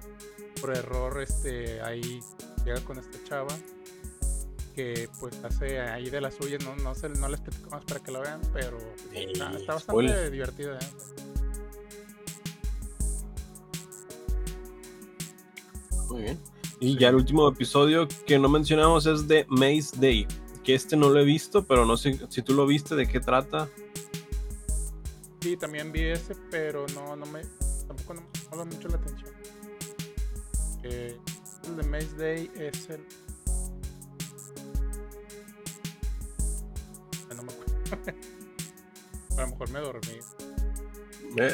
[0.59, 2.19] por error este ahí
[2.65, 3.55] llega con esta chava
[4.75, 7.99] que pues hace ahí de la suya no no se no les platico más para
[8.01, 8.77] que la vean pero
[9.13, 10.31] está, está bastante spoiler.
[10.31, 11.21] divertida ¿eh?
[16.09, 16.39] Muy bien.
[16.79, 20.27] Y ya el último episodio que no mencionamos es de Maze Day,
[20.63, 23.19] que este no lo he visto, pero no sé si tú lo viste, de qué
[23.19, 23.69] trata.
[25.41, 27.41] Sí, también vi ese, pero no, no me,
[27.87, 29.29] tampoco no me llama mucho la atención.
[30.83, 31.17] Eh,
[31.67, 33.05] el de Maze Day es el.
[37.29, 37.73] Ah, No me acuerdo.
[39.37, 40.19] A lo mejor me dormí.
[41.37, 41.51] Eh,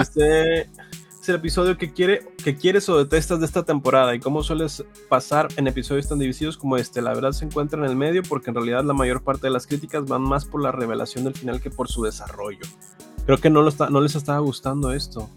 [0.00, 4.42] Este es el episodio que, quiere, que quieres o detestas de esta temporada y cómo
[4.42, 7.02] sueles pasar en episodios tan divisivos como este.
[7.02, 9.66] La verdad se encuentra en el medio porque en realidad la mayor parte de las
[9.66, 12.66] críticas van más por la revelación del final que por su desarrollo.
[13.28, 15.28] Creo que no, lo está, no les estaba gustando esto.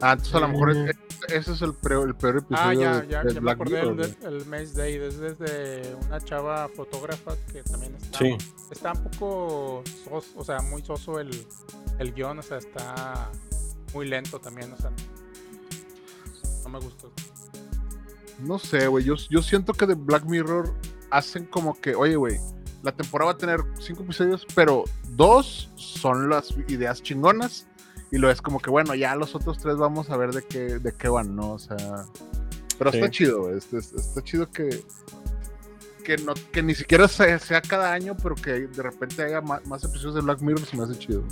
[0.00, 0.96] Ah, entonces a lo mejor es-
[1.28, 3.54] ese es el peor, el peor episodio Ah, ya, de, ya, de ya me Black
[3.56, 3.96] acordé Mirror.
[3.96, 4.94] del el Maze Day.
[4.96, 8.38] Es desde una chava fotógrafa que también está, Sí.
[8.70, 11.28] está un poco sos, o sea, muy soso el,
[11.98, 13.30] el guion, o sea, está
[13.92, 14.90] muy lento también, o sea,
[16.62, 17.12] no me gustó.
[18.38, 19.04] No sé, güey.
[19.04, 20.72] Yo, yo siento que de Black Mirror
[21.10, 22.38] hacen como que, oye, güey,
[22.86, 27.66] la temporada va a tener cinco episodios, pero dos son las ideas chingonas.
[28.12, 30.78] Y lo es como que, bueno, ya los otros tres vamos a ver de qué,
[30.78, 31.54] de qué van, ¿no?
[31.54, 31.76] O sea.
[32.78, 32.98] Pero Sí.
[32.98, 33.50] está chido.
[33.54, 34.84] Está, está- chido que.
[36.04, 39.82] Que, no, que ni siquiera sea, sea cada año, pero que de repente haya más,
[39.82, 41.24] episodios de Black Mirror, se me hace chido.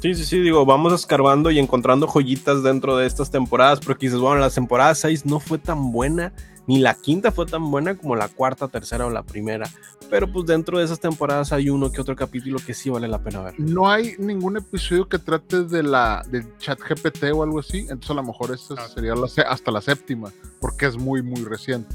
[0.00, 4.18] Sí, sí, sí, digo, vamos escarbando y encontrando joyitas dentro de estas temporadas, porque dices,
[4.20, 6.32] bueno, la temporada 6 no fue tan buena,
[6.66, 9.68] ni la quinta fue tan buena como la cuarta, tercera o la primera,
[10.10, 13.18] pero pues dentro de esas temporadas hay uno que otro capítulo que sí vale la
[13.22, 13.54] pena ver.
[13.58, 18.10] No hay ningún episodio que trate de la del chat GPT o algo así, entonces
[18.10, 18.88] a lo mejor esta Ah.
[18.88, 21.94] sería la hasta la séptima, porque es muy, muy reciente.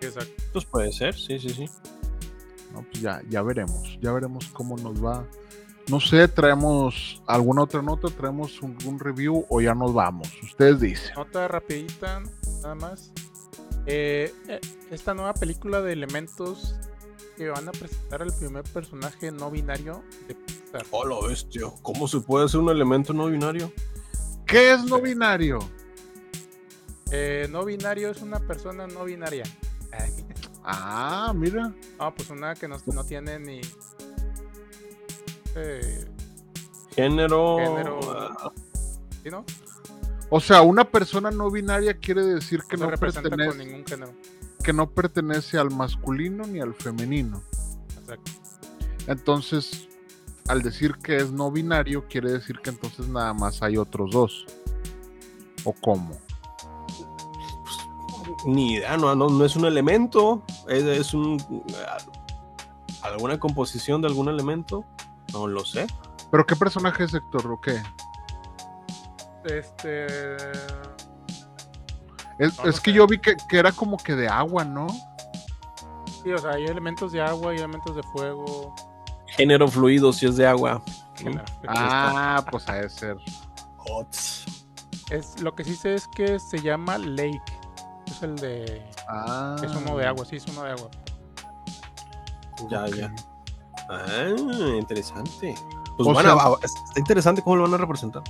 [0.00, 0.42] Exacto.
[0.52, 1.64] Pues puede ser, sí, sí, sí.
[2.72, 2.82] ¿no?
[2.82, 5.24] Pues ya, ya veremos, ya veremos cómo nos va.
[5.88, 10.28] No sé, traemos alguna otra nota, traemos un, un review o ya nos vamos.
[10.42, 11.12] Ustedes dicen.
[11.16, 12.22] Nota rapidita,
[12.62, 13.12] nada más.
[13.86, 14.60] Eh, eh,
[14.90, 16.74] esta nueva película de elementos
[17.36, 20.84] que van a presentar al primer personaje no binario de Pixar.
[20.90, 23.72] Hola, bestia, ¿cómo se puede hacer un elemento no binario?
[24.46, 25.58] ¿Qué es no binario?
[27.12, 29.44] Eh, no binario es una persona no binaria.
[29.92, 30.12] Ay,
[30.68, 31.72] Ah, mira.
[32.00, 33.60] No, pues una que no, no tiene ni.
[35.54, 36.04] eh,
[36.92, 37.58] Género.
[37.58, 38.00] Género.
[38.12, 38.52] ah,
[39.22, 39.44] ¿Sí, no?
[40.28, 44.12] O sea, una persona no binaria quiere decir que no, con pertenece, ningún género.
[44.62, 47.42] que no pertenece al masculino ni al femenino.
[48.00, 48.32] Exacto.
[49.06, 49.88] Entonces,
[50.48, 54.46] al decir que es no binario, quiere decir que entonces nada más hay otros dos.
[55.64, 56.16] ¿O cómo?
[58.44, 61.38] Ni idea, no, no, no es un elemento, es, es un
[63.02, 64.84] alguna composición de algún elemento,
[65.32, 65.86] no lo sé.
[66.30, 67.80] ¿Pero qué personaje es Héctor o qué?
[69.46, 70.06] Este.
[72.38, 72.96] Es, No, no es que sé.
[72.96, 74.86] yo vi que, que era como que de agua, ¿no?
[76.22, 78.74] Sí, o sea, hay elementos de agua y elementos de fuego.
[79.28, 80.82] Género fluido, si es de agua.
[81.68, 83.16] Ah, pues ha de ser.
[85.10, 87.40] Es, lo que sí sé es que se llama Lake.
[88.06, 88.84] Es el de.
[89.08, 89.56] Ah.
[89.62, 90.90] Es uno de agua, sí, es uno de agua.
[92.70, 93.14] Ya, ya.
[93.88, 94.28] Ah,
[94.78, 95.54] interesante.
[95.96, 98.22] Pues O bueno, sea- ah, está interesante cómo lo van a representar.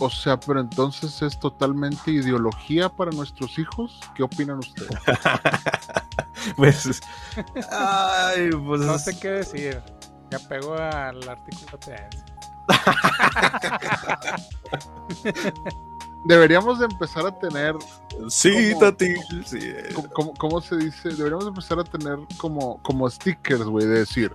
[0.00, 4.00] O sea, pero entonces es totalmente ideología para nuestros hijos.
[4.14, 4.90] ¿Qué opinan ustedes?
[6.56, 7.00] pues.
[7.70, 8.80] Ay, pues.
[8.80, 9.80] No sé qué decir.
[10.30, 12.00] Me apego al artículo 3.
[16.24, 17.74] Deberíamos de empezar a tener,
[18.28, 18.72] Sí.
[18.78, 19.14] Tati.
[19.44, 19.72] Sí.
[20.38, 21.08] ¿cómo, se dice?
[21.10, 24.34] Deberíamos de empezar a tener como, como stickers, güey, de decir,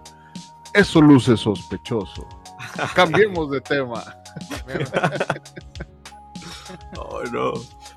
[0.73, 2.27] eso luce sospechoso.
[2.93, 4.03] Cambiemos de tema.
[6.97, 7.53] Oh, no.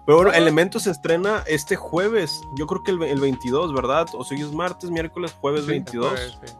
[0.07, 2.41] Pero bueno, Elementos se estrena este jueves.
[2.57, 4.07] Yo creo que el, el 22, ¿verdad?
[4.15, 6.09] O sea, hoy es martes, miércoles, jueves Sí, 22.
[6.11, 6.57] Pues, sí.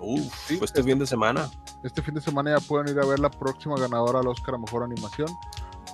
[0.00, 1.48] Uf, Sí, pues este es- fin de semana.
[1.82, 4.58] Este fin de semana ya pueden ir a ver la próxima ganadora al Oscar a
[4.58, 5.28] Mejor Animación.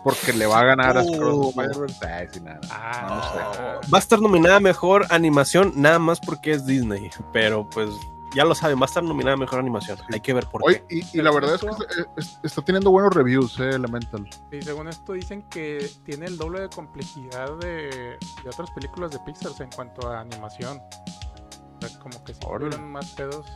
[0.02, 1.52] Porque le va a ganar a Oh.
[1.56, 2.60] Ay, sí, nada.
[2.70, 3.52] Ah, No no
[3.82, 3.90] sé.
[3.92, 7.10] Va a estar nominada a mejor animación, nada más porque es Disney.
[7.32, 7.90] Pero pues
[8.34, 9.98] ya lo saben, va a estar nominada a mejor animación.
[10.12, 10.96] Hay que ver por Oye, qué.
[11.12, 11.70] y, y la verdad es que
[12.16, 14.28] es- está teniendo buenos reviews, eh, Elemental.
[14.52, 19.18] Y según esto dicen que tiene el doble de complejidad de, de otras películas de
[19.20, 20.78] Pixar en cuanto a animación.
[20.78, 23.46] O sea, como que si tuvieran más pedos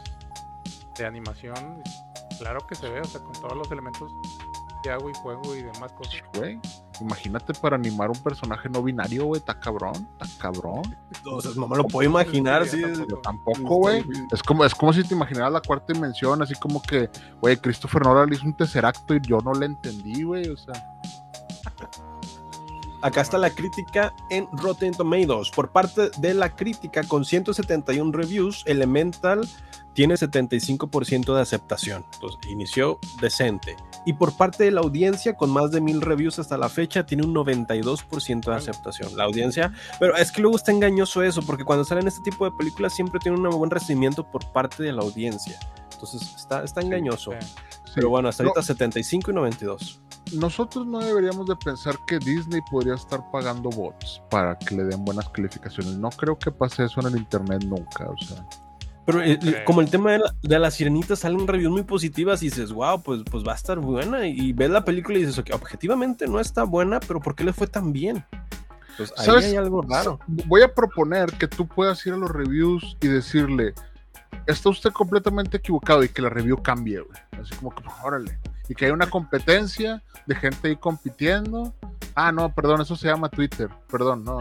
[0.97, 1.83] de animación,
[2.39, 4.13] claro que se ve, o sea, con todos los elementos
[4.85, 6.17] de agua y fuego y demás cosas.
[6.37, 6.59] Güey,
[7.01, 9.41] imagínate para animar un personaje no binario, güey.
[9.41, 10.83] Está cabrón, está cabrón.
[11.25, 12.67] O sea, no me lo puedo imaginar.
[12.67, 12.83] Sí,
[13.23, 13.77] tampoco.
[13.77, 14.05] Güey.
[14.33, 17.09] Es como, es como si te imaginaras la cuarta dimensión, así como que,
[17.41, 20.49] güey, Christopher Nolan hizo un tesseracto y yo no le entendí, güey.
[20.49, 20.75] O sea,
[23.03, 25.51] Acá está la crítica en Rotten Tomatoes.
[25.51, 29.49] Por parte de la crítica, con 171 reviews, Elemental
[29.95, 32.05] tiene 75% de aceptación.
[32.15, 33.77] Entonces, inició decente.
[34.07, 37.25] Y por parte de la audiencia, con más de mil reviews hasta la fecha, tiene
[37.25, 39.17] un 92% de aceptación.
[39.17, 42.57] La audiencia, pero es que luego está engañoso eso, porque cuando salen este tipo de
[42.57, 45.59] películas siempre tienen un buen recibimiento por parte de la audiencia.
[45.93, 47.33] Entonces, está, está engañoso.
[47.33, 47.47] Sí.
[47.47, 47.93] sí.
[47.95, 50.01] Pero bueno, hasta No, ahorita 75 y 92.
[50.33, 55.05] nosotros no deberíamos de pensar que Disney podría estar pagando bots para que le den
[55.05, 55.97] buenas calificaciones.
[55.97, 58.47] No creo que pase eso en el internet nunca, o sea.
[59.07, 62.47] Pero eh, como el tema de la, de la sirenita salen reviews muy positivas y
[62.47, 64.27] dices, wow, pues, pues va a estar buena.
[64.27, 67.53] Y ves la película y dices, ok, objetivamente no está buena, pero ¿por qué le
[67.53, 68.25] fue tan bien?
[68.97, 69.45] Pues ahí ¿Sabes?
[69.47, 70.21] hay algo raro.
[70.27, 73.75] Voy a proponer que tú puedas ir a los reviews y decirle,
[74.47, 77.19] está usted completamente equivocado y que la review cambie, güey.
[77.41, 78.39] Así como que, órale.
[78.69, 81.75] Y que haya una competencia de gente ahí compitiendo.
[82.15, 83.69] Ah, no, perdón, eso se llama Twitter.
[83.91, 84.41] Perdón, no,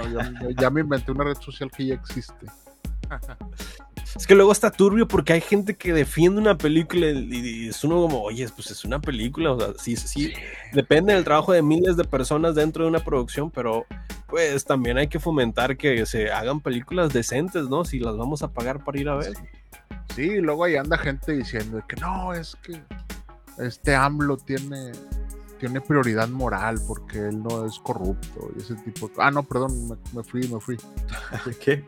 [0.60, 2.48] ya me inventé una red social que ya existe.
[4.16, 7.84] Es que luego está turbio porque hay gente que defiende una película y, y es
[7.84, 9.52] uno como, oye, pues es una película.
[9.52, 10.34] O sea, sí, sí,
[10.74, 13.86] depende del trabajo de miles de personas dentro de una producción, pero
[14.28, 17.86] pues también hay que fomentar que se hagan películas decentes, ¿no?
[17.86, 19.34] Si las vamos a pagar para ir a ver.
[20.16, 22.82] Sí, y luego ahí anda gente diciendo que no, es que
[23.60, 24.92] este AMLO tiene,
[25.60, 29.88] tiene prioridad moral porque él no es corrupto y ese tipo de Ah, no, perdón,
[29.88, 30.78] me, me fui, me fui.
[31.64, 31.84] ¿Qué?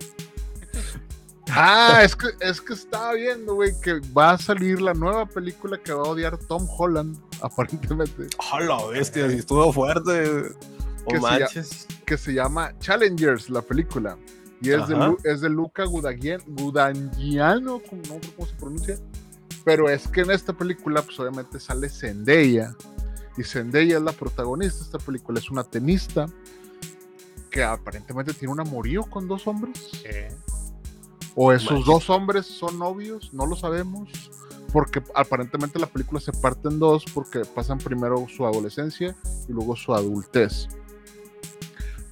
[1.54, 5.78] Ah, es que, es que estaba viendo, güey, que va a salir la nueva película
[5.78, 9.30] que va a odiar Tom Holland, aparentemente, ¡Hola, bestia!
[9.30, 10.12] si Estuvo fuerte.
[11.10, 11.88] Que Oh, ya- manches.
[12.06, 14.18] que se llama Challengers, la película.
[14.62, 15.16] Y es, de, Ajá.
[15.24, 19.00] Es de Luca Gudagnino, como no sé cómo se pronuncia.
[19.66, 22.76] Pero es que en esta película, pues obviamente sale Zendaya.
[23.36, 25.40] Y Zendaya es la protagonista de esta película.
[25.40, 26.28] Es una tenista
[27.50, 29.90] que aparentemente tiene un amorío con dos hombres.
[30.04, 30.30] Eh,
[31.36, 34.10] O esos dos hombres son novios, no lo sabemos.
[34.74, 39.16] Porque aparentemente la película se parte en dos porque pasan primero su adolescencia
[39.48, 40.68] y luego su adultez.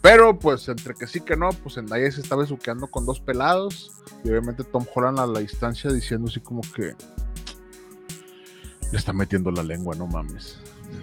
[0.01, 3.91] Pero pues entre que sí que no, pues Zendaya se está besuqueando con dos pelados.
[4.23, 6.95] Y obviamente Tom Holland a la distancia diciendo así como que
[8.91, 10.57] le está metiendo la lengua, no mames.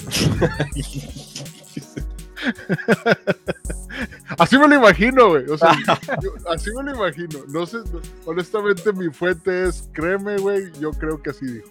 [4.38, 5.44] Así me lo imagino, güey.
[5.48, 5.72] O sea,
[6.22, 7.40] yo- así me lo imagino.
[7.48, 11.68] No sé, no- honestamente, mi fuente es, créeme, güey, yo creo que así dijo.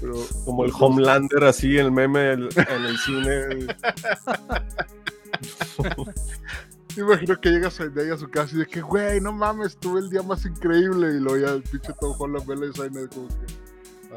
[0.00, 0.14] Pero
[0.44, 3.66] Como el Homelander, así, el meme el- en el cine.
[6.96, 10.10] imagino que llega Zendaya a su casa y de que, güey, no mames, tuve el
[10.10, 11.08] día más increíble.
[11.08, 13.69] Y luego ya el pinche Tom Holland ve la escena y como que.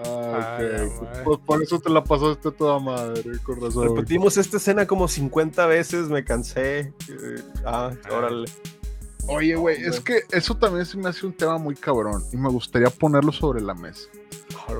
[0.05, 1.01] Ah, Ay, la ok.
[1.03, 1.23] madre.
[1.23, 3.89] Pues por eso te la pasaste toda madre, con razón.
[3.95, 6.79] Repetimos esta escena como 50 veces, me cansé.
[7.09, 8.49] Eh, Ah, órale.
[9.27, 12.49] Oye, güey, es que eso también se me hace un tema muy cabrón y me
[12.49, 14.09] gustaría ponerlo sobre la mesa.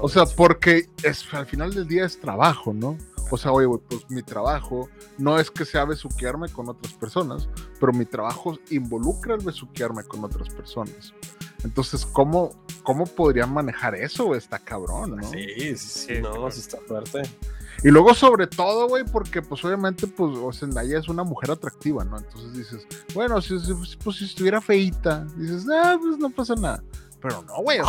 [0.02, 2.98] O sea, porque es, al final del día es trabajo, ¿no?
[3.32, 7.48] O sea, oye, güey, pues mi trabajo no es que sea besuquearme con otras personas,
[7.80, 11.14] pero mi trabajo involucra el besuquearme con otras personas.
[11.64, 12.52] Entonces, ¿cómo,
[12.84, 14.26] cómo podrían manejar eso?
[14.26, 14.38] güey?
[14.38, 15.32] Está cabrón, ¿no?
[15.32, 17.22] Sí, sí, sí, Sí, no, sí está fuerte.
[17.84, 22.18] Y luego, sobre todo, güey, porque pues obviamente, pues Zendaya es una mujer atractiva, ¿no?
[22.18, 26.82] Entonces dices, bueno, si, si- pues, si estuviera feita, dices, ah, pues no pasa nada.
[27.22, 27.80] Pero no, güey.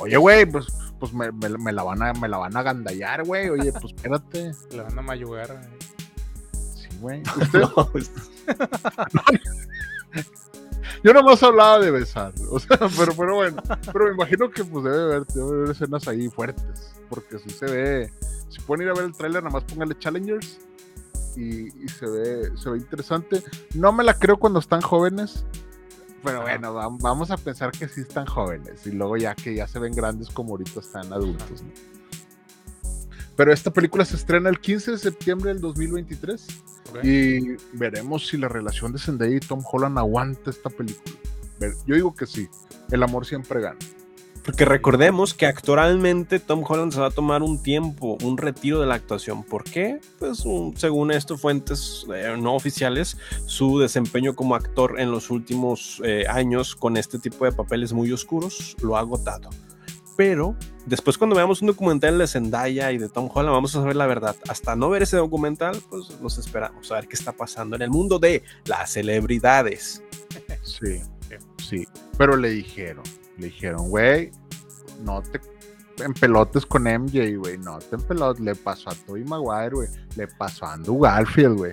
[0.00, 0.66] Oye, güey, pues,
[1.00, 3.48] pues me, me- me la van a, me la van a gandallar, güey.
[3.48, 4.52] Oye, pues espérate.
[4.72, 5.50] Le van a mayugar.
[5.50, 5.78] eh.
[6.74, 7.22] Sí, güey.
[7.40, 8.10] Usted- No, pues,
[11.02, 12.32] yo nomás hablaba de besar.
[12.50, 13.62] O sea, pero, pero bueno.
[13.92, 16.92] Pero me imagino que pues debe haber, debe haber escenas ahí fuertes.
[17.08, 18.12] Porque si se ve.
[18.48, 20.58] Si pueden ir a ver el tráiler, nada más póngale Challengers.
[21.36, 23.42] Y, y se ve, se ve interesante.
[23.74, 25.44] No me la creo cuando están jóvenes.
[26.22, 28.86] Pero bueno, va- vamos a pensar que sí están jóvenes.
[28.86, 31.62] Y luego ya que ya se ven grandes como ahorita están adultos.
[31.62, 31.70] ¿no?
[33.36, 36.46] Pero esta película se estrena el 15 de septiembre del 2023.
[36.90, 37.04] Ok.
[37.04, 41.14] Y veremos si la relación de Zendaya y Tom Holland aguanta esta película.
[41.86, 42.48] Yo digo que sí.
[42.90, 43.78] El amor siempre gana.
[44.44, 48.86] Porque recordemos que actualmente Tom Holland se va a tomar un tiempo, un retiro de
[48.86, 49.44] la actuación.
[49.44, 50.00] ¿Por qué?
[50.18, 53.16] Pues un- según esto, fuentes eh, no oficiales,
[53.46, 58.10] su desempeño como actor en los últimos eh, años con este tipo de papeles muy
[58.10, 59.48] oscuros lo ha agotado.
[60.16, 60.56] Pero
[60.86, 64.06] después cuando veamos un documental de Zendaya y de Tom Holland vamos a saber la
[64.06, 64.36] verdad.
[64.48, 67.90] Hasta no ver ese documental, pues nos esperamos a ver qué está pasando en el
[67.90, 70.02] mundo de las celebridades.
[70.62, 71.00] Sí,
[71.58, 71.86] sí.
[72.18, 73.02] Pero le dijeron,
[73.38, 74.30] le dijeron, güey,
[75.02, 75.40] no te
[76.04, 77.58] empelotes con MJ, güey.
[77.58, 78.42] No te empelotes.
[78.42, 79.88] Le pasó a Tobey Maguire, güey.
[80.16, 81.72] Le pasó a Andrew Garfield, güey.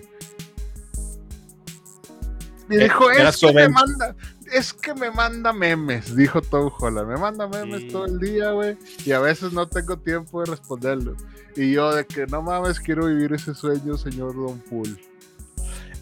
[2.70, 4.16] Y Eh, dijo, es que me manda,
[4.52, 7.08] es que me manda memes, dijo Tom Holland.
[7.08, 7.88] Me manda memes Sí.
[7.90, 8.78] todo el día, güey.
[9.06, 11.16] Y a veces no tengo tiempo de responderlo.
[11.56, 15.00] Y yo de que no mames, quiero vivir ese sueño, señor Don Pool.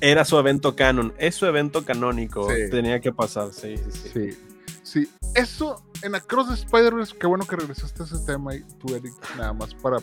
[0.02, 2.50] Era su evento canon, es su evento canónico.
[2.54, 2.70] Sí.
[2.70, 4.10] Tenía que pasar, sí, sí, sí.
[4.14, 4.38] Sí,
[4.84, 5.12] sí.
[5.34, 9.14] Eso en Across the Spider-Verse, qué bueno que regresaste a ese tema y tú, Eric,
[9.38, 9.98] nada más para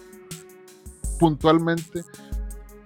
[1.18, 2.02] puntualmente.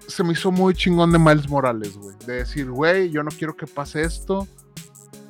[0.09, 2.17] Se me hizo muy chingón de Miles Morales, güey.
[2.27, 4.49] De decir, güey, yo no quiero que pase esto.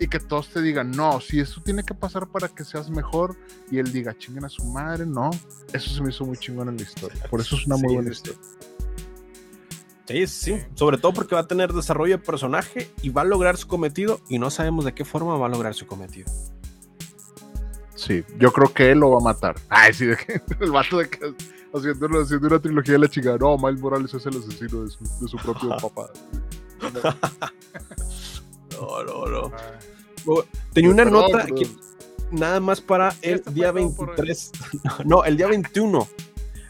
[0.01, 3.37] Y que todos te digan, no, si esto tiene que pasar para que seas mejor.
[3.71, 5.31] Y él diga, chinguen a su madre, no.
[5.73, 7.21] Eso se me hizo muy chingón en la historia.
[7.29, 8.41] Por eso es una muy Sí, buena historia.
[10.09, 13.59] Sí, sí, sobre todo porque va a tener desarrollo de personaje y va a lograr
[13.59, 16.33] su cometido y no sabemos de qué forma va a lograr su cometido.
[17.95, 19.57] Sí, yo creo que él lo va a matar.
[19.69, 21.35] Ay, sí, de que el vato de que
[21.75, 23.39] haciendo, haciendo una trilogía de la chingada.
[23.39, 26.11] No, Miles Morales es el asesino de su, de su propio papá.
[28.73, 29.53] No, no, no.
[29.55, 31.69] Ah, Tenía una nota que
[32.31, 34.17] nada más para el día todo por hoy.
[34.17, 34.53] 23.
[35.05, 36.09] No, el día 21.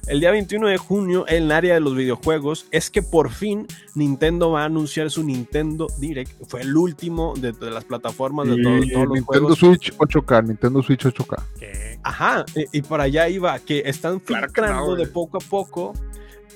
[0.09, 3.67] El día 21 de junio, en el área de los videojuegos, es que por fin
[3.95, 6.33] Nintendo va a anunciar su Nintendo Direct.
[6.49, 9.59] Fue el último de, de las plataformas de Y todo- todos los Nintendo juegos.
[9.59, 11.43] Switch 8K, Nintendo Switch 8K.
[11.59, 11.99] ¿qué?
[12.03, 15.41] Ajá, y, y para allá iba, que están Claro que filtrando no, de poco a
[15.41, 15.93] poco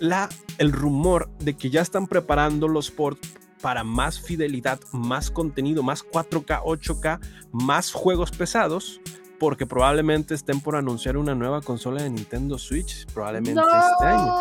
[0.00, 0.28] la,
[0.58, 3.20] el rumor de que ya están preparando los ports
[3.60, 7.20] para más fidelidad, más contenido, más 4K, 8K,
[7.52, 9.00] más juegos pesados,
[9.42, 14.32] porque probablemente estén por anunciar una nueva consola de Nintendo Switch, probablemente este año.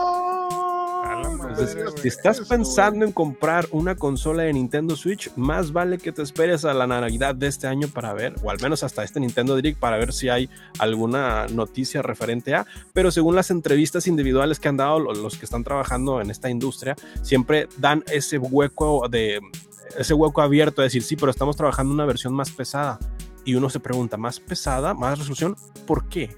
[1.49, 6.21] Entonces, si estás pensando en comprar una consola de Nintendo Switch, más vale que te
[6.21, 9.55] esperes a la Navidad de este año para ver, o al menos hasta este Nintendo
[9.55, 10.47] Direct, para ver si hay
[10.77, 12.67] alguna noticia referente a.
[12.93, 16.47] Pero según las entrevistas individuales que han dado lo- los que están trabajando en esta
[16.51, 19.39] industria, siempre dan ese hueco de
[19.97, 22.99] ese hueco abierto de decir, sí, pero estamos trabajando una versión más pesada.
[23.45, 24.93] Y uno se pregunta, ¿más pesada?
[24.93, 25.55] ¿Más resolución?
[25.87, 26.35] ¿Por qué?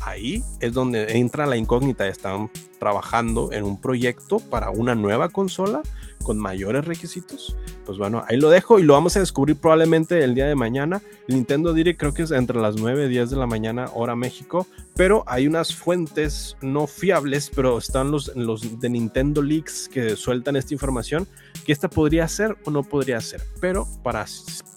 [0.00, 2.06] Ahí es donde entra la incógnita.
[2.08, 5.82] Están trabajando en un proyecto para una nueva consola
[6.28, 7.56] con mayores requisitos.
[7.86, 11.00] Pues bueno, ahí lo dejo y lo vamos a descubrir probablemente el día de mañana.
[11.26, 14.66] Nintendo Direct creo que es entre las 9 y 10 de la mañana, hora México,
[14.94, 20.56] pero hay unas fuentes no fiables, pero están los, los de Nintendo Leaks que sueltan
[20.56, 21.26] esta información,
[21.64, 24.26] que esta podría ser o no podría ser, pero para,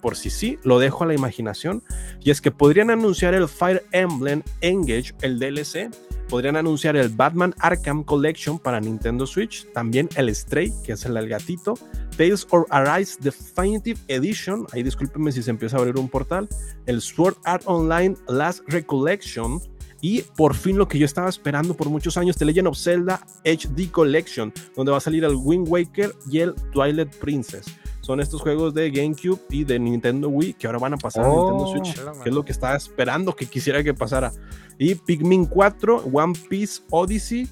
[0.02, 1.84] por si sí, lo dejo a la imaginación.
[2.22, 5.89] Y es que podrían anunciar el Fire Emblem Engage, el DLC,
[6.32, 11.15] podrían anunciar el Batman Arkham Collection para Nintendo Switch, también el Stray, que es el
[11.15, 11.73] del gatito,
[12.15, 16.47] Tales of Arise Definitive Edition, ahí discúlpenme si se empieza a abrir un portal,
[16.86, 19.59] el Sword Art Online Last Recollection,
[19.99, 23.19] y por fin lo que yo estaba esperando por muchos años, The Legend of Zelda
[23.43, 27.65] HD Collection, donde va a salir el Wind Waker y el Twilight Princess.
[28.02, 31.30] Son estos juegos de GameCube y de Nintendo Wii que ahora van a pasar a
[31.30, 34.32] Nintendo Oh, Switch, que es lo que estaba esperando que quisiera que pasara.
[34.78, 37.47] Y Pikmin 4, One Piece Odyssey,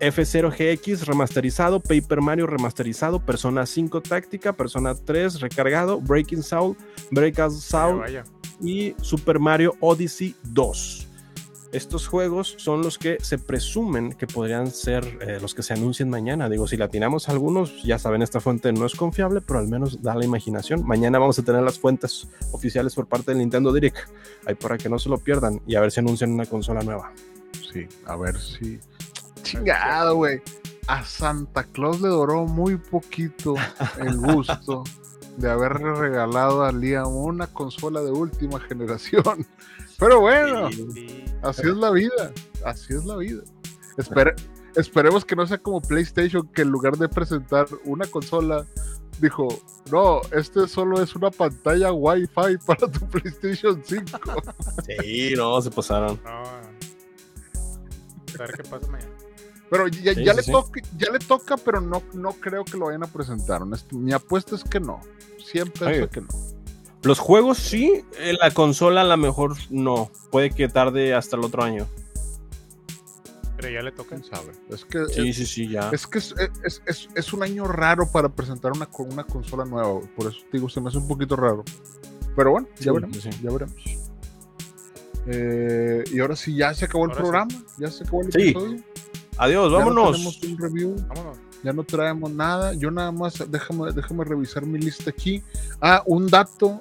[0.00, 6.76] F0GX remasterizado, Paper Mario remasterizado, Persona 5 táctica, Persona 3 recargado, Breaking Soul,
[7.10, 8.02] Breakout Soul
[8.60, 11.05] y Super Mario Odyssey 2.
[11.72, 16.08] Estos juegos son los que se presumen que podrían ser eh, los que se anuncien
[16.08, 16.48] mañana.
[16.48, 20.14] Digo, si latinamos algunos, ya saben, esta fuente no es confiable, pero al menos da
[20.14, 20.86] la imaginación.
[20.86, 23.98] Mañana vamos a tener las fuentes oficiales por parte del Nintendo Direct.
[24.46, 27.12] Ahí para que no se lo pierdan y a ver si anuncian una consola nueva.
[27.72, 28.78] Sí, a ver si.
[29.42, 30.40] Chingado, güey.
[30.86, 33.56] A Santa Claus le duró muy poquito
[33.98, 34.84] el gusto
[35.36, 39.46] de haberle regalado a Liam una consola de última generación.
[39.98, 42.32] Pero bueno, Sí, así es la vida.
[42.64, 43.42] Así es la vida.
[43.96, 44.34] Espere-
[44.74, 48.66] esperemos que no sea como PlayStation, que en lugar de presentar una consola,
[49.20, 49.48] dijo:
[49.90, 54.04] No, este solo es una pantalla Wi-Fi para tu PlayStation 5.
[55.00, 56.20] Sí, no, se pasaron.
[56.24, 56.30] no.
[58.38, 59.10] A ver qué pasa mañana.
[59.70, 60.52] Pero ya, Sí, ya sí, le sí.
[60.52, 63.62] Toca, ya le toca, pero no, no creo que lo vayan a presentar.
[63.92, 65.00] Mi apuesta es que no.
[65.44, 66.02] Siempre Oye.
[66.04, 66.28] es que no.
[67.06, 70.10] Los juegos sí, eh, la consola a lo mejor no.
[70.30, 71.86] Puede que tarde hasta el otro año.
[73.56, 74.10] Pero ya le toca.
[74.16, 74.52] ¿Quién sabe?
[74.70, 75.88] Es que, Sí, es, sí, sí, ya.
[75.92, 76.34] es que es,
[76.64, 80.00] es- es- es un año raro para presentar una, co- una consola nueva.
[80.16, 81.64] Por eso te digo, se me hace un poquito raro.
[82.34, 83.16] Pero bueno, ya Sí, veremos.
[83.18, 83.30] sí.
[83.42, 83.76] Ya veremos.
[85.28, 87.64] Eh, y ahora sí, ya se acabó el Ahora programa.
[87.78, 88.40] Ya se acabó el Sí.
[88.50, 88.82] episodio.
[89.38, 90.12] Adiós, Ya no vámonos.
[90.12, 90.96] tenemos un review.
[91.08, 91.38] Vámonos.
[91.62, 92.74] Ya no traemos nada.
[92.74, 95.42] Yo nada más, déjame, déjame revisar mi lista aquí.
[95.80, 96.78] Ah, un dato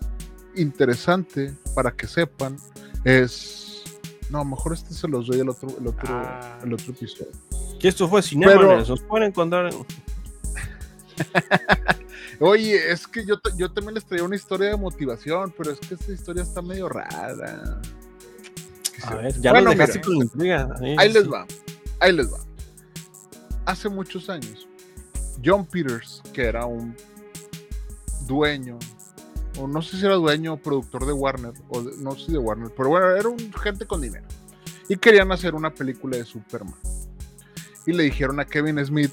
[0.56, 2.58] interesante para que sepan
[3.04, 3.84] es.
[4.30, 6.60] No, mejor este se los doy el otro, el otro, Ah.
[6.64, 7.32] el otro episodio.
[7.80, 9.72] Que esto fue Cinema, Pero- nos pueden encontrar.
[9.74, 9.86] en-
[12.40, 15.94] Oye, es que yo, yo también les traía una historia de motivación, pero es que
[15.96, 17.80] esta historia está medio rara.
[19.04, 19.72] A ver, ya Bueno,
[20.34, 20.76] mira.
[20.98, 21.46] Ahí les va,
[22.00, 22.40] ahí les va.
[23.66, 24.68] Hace muchos años,
[25.44, 26.96] John Peters, que era un
[28.28, 28.78] dueño,
[29.60, 32.32] o no sé si era dueño o productor de Warner, o de- no sé si
[32.32, 34.26] de Warner, pero bueno, era un gente con dinero.
[34.88, 36.76] Y querían hacer una película de Superman.
[37.88, 39.12] Y le dijeron a Kevin Smith,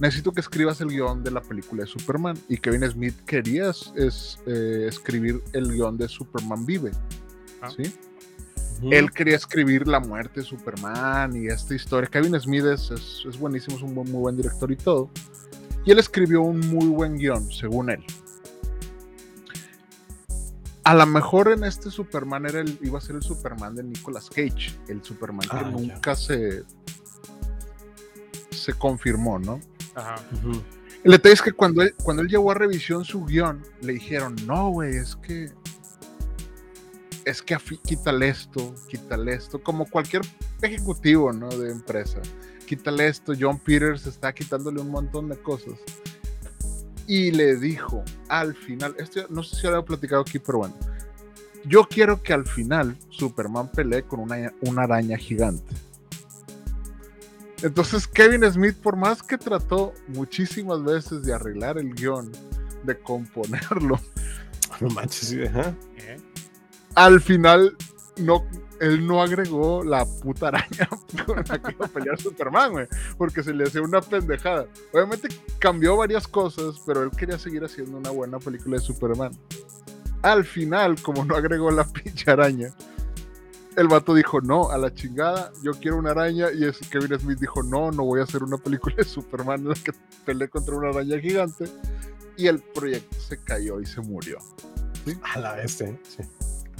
[0.00, 2.38] necesito que escribas el guion de la película de Superman.
[2.48, 6.92] Y Kevin Smith quería es, es, eh, escribir el guion de Superman Vive.
[7.60, 7.70] Ah.
[7.70, 7.94] ¿sí?
[8.82, 12.08] Él quería escribir la muerte de Superman y esta historia.
[12.08, 15.10] Kevin Smith es, es- es buenísimo, es un buen- muy buen director y todo.
[15.84, 18.04] Y él escribió un muy buen guion, según él.
[20.84, 24.28] A lo mejor en este Superman era el, iba a ser el Superman de Nicolas
[24.30, 25.70] Cage, el Superman que Ah, ya.
[25.70, 26.62] nunca se,
[28.50, 29.60] se confirmó, ¿no?
[29.94, 30.14] Ajá.
[30.32, 30.62] Ujú.
[31.04, 34.34] El detalle es que cuando él, cuando él llegó a revisión su guion, le dijeron,
[34.46, 35.50] no, güey, es que.
[37.28, 40.22] Es que quítale esto, quítale esto, como cualquier
[40.62, 41.50] ejecutivo, ¿no?
[41.50, 42.22] De empresa.
[42.64, 45.74] Quítale esto, John Peters está quitándole un montón de cosas.
[47.06, 50.74] Y le dijo, al final, esto no sé si lo había platicado aquí, pero bueno.
[51.66, 55.74] Yo quiero que al final Superman pelee con una, una araña gigante.
[57.62, 62.32] Entonces Kevin Smith, por más que trató muchísimas veces de arreglar el guion,
[62.84, 64.00] de componerlo,
[64.80, 65.30] No manches.
[65.30, 65.74] ¿Qué?
[66.98, 67.76] Al final
[68.16, 68.44] no,
[68.80, 70.88] él no agregó la puta araña
[71.26, 74.66] con la que iba a pelear Superman, güey, porque se le hacía una pendejada.
[74.92, 75.28] Obviamente
[75.60, 79.30] cambió varias cosas, pero él quería seguir haciendo una buena película de Superman.
[80.22, 82.74] Al final, como no agregó la pinche araña,
[83.76, 87.62] el vato dijo, no, a la chingada, yo quiero una araña, y Kevin Smith dijo,
[87.62, 89.92] no, no voy a hacer una película de Superman en la que
[90.24, 91.66] peleé contra una araña gigante,
[92.36, 94.38] y el proyecto se cayó y se murió.
[95.22, 96.24] A la vez, sí.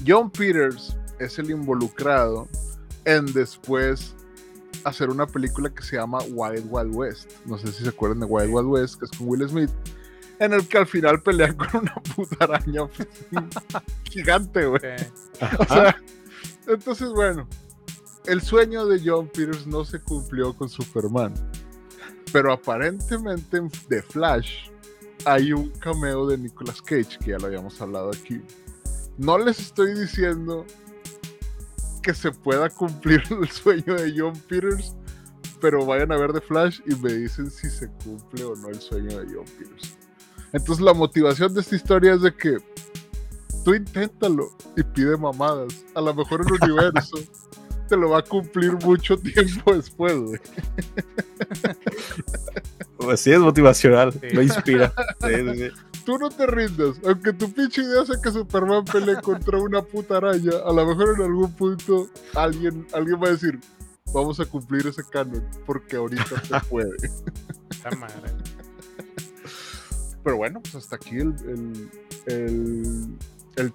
[0.06, 2.48] John Peters es el involucrado
[3.04, 4.14] en después
[4.84, 7.30] hacer una película que se llama Wild Wild West.
[7.44, 9.70] No sé si se acuerdan de Wild Wild West, que es con Will Smith.
[10.38, 12.82] En el que al final pelean con una puta araña
[14.04, 14.80] gigante, güey.
[15.58, 16.00] O sea,
[16.66, 17.48] entonces, bueno,
[18.26, 21.34] el sueño de John Peters no se cumplió con Superman.
[22.32, 24.68] Pero aparentemente en The Flash
[25.24, 28.40] hay un cameo de Nicolas Cage, que ya lo habíamos hablado aquí.
[29.18, 30.64] No les estoy diciendo
[32.02, 34.94] que se pueda cumplir el sueño de John Peters,
[35.60, 38.80] pero vayan a ver The Flash y me dicen si se cumple o no el
[38.80, 39.96] sueño de John Peters.
[40.52, 42.58] Entonces la motivación de esta historia es de que
[43.64, 45.84] tú inténtalo y pide mamadas.
[45.96, 47.18] A lo mejor el universo
[47.88, 50.40] te lo va a cumplir mucho tiempo después, güey.
[52.98, 54.92] Pues sí, es motivacional, me inspira.
[56.04, 60.16] Tú no te rindas, aunque tu pinche idea sea que Superman pelee contra una puta
[60.16, 63.60] araña, a lo mejor en algún punto alguien, alguien va a decir,
[64.12, 66.96] vamos a cumplir ese canon, porque ahorita se puede.
[67.98, 68.32] madre.
[70.24, 71.90] Pero bueno, pues hasta aquí el, el,
[72.26, 73.18] el,
[73.56, 73.72] el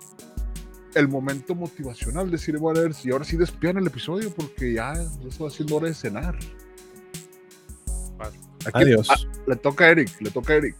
[0.95, 3.05] el momento motivacional de Cinema Nerds.
[3.05, 6.37] Y ahora sí despidan el episodio porque ya, ya está haciendo hora de cenar.
[8.65, 9.07] Aquí, Adiós.
[9.09, 10.75] ah, le toca a Eric, le toca a Eric.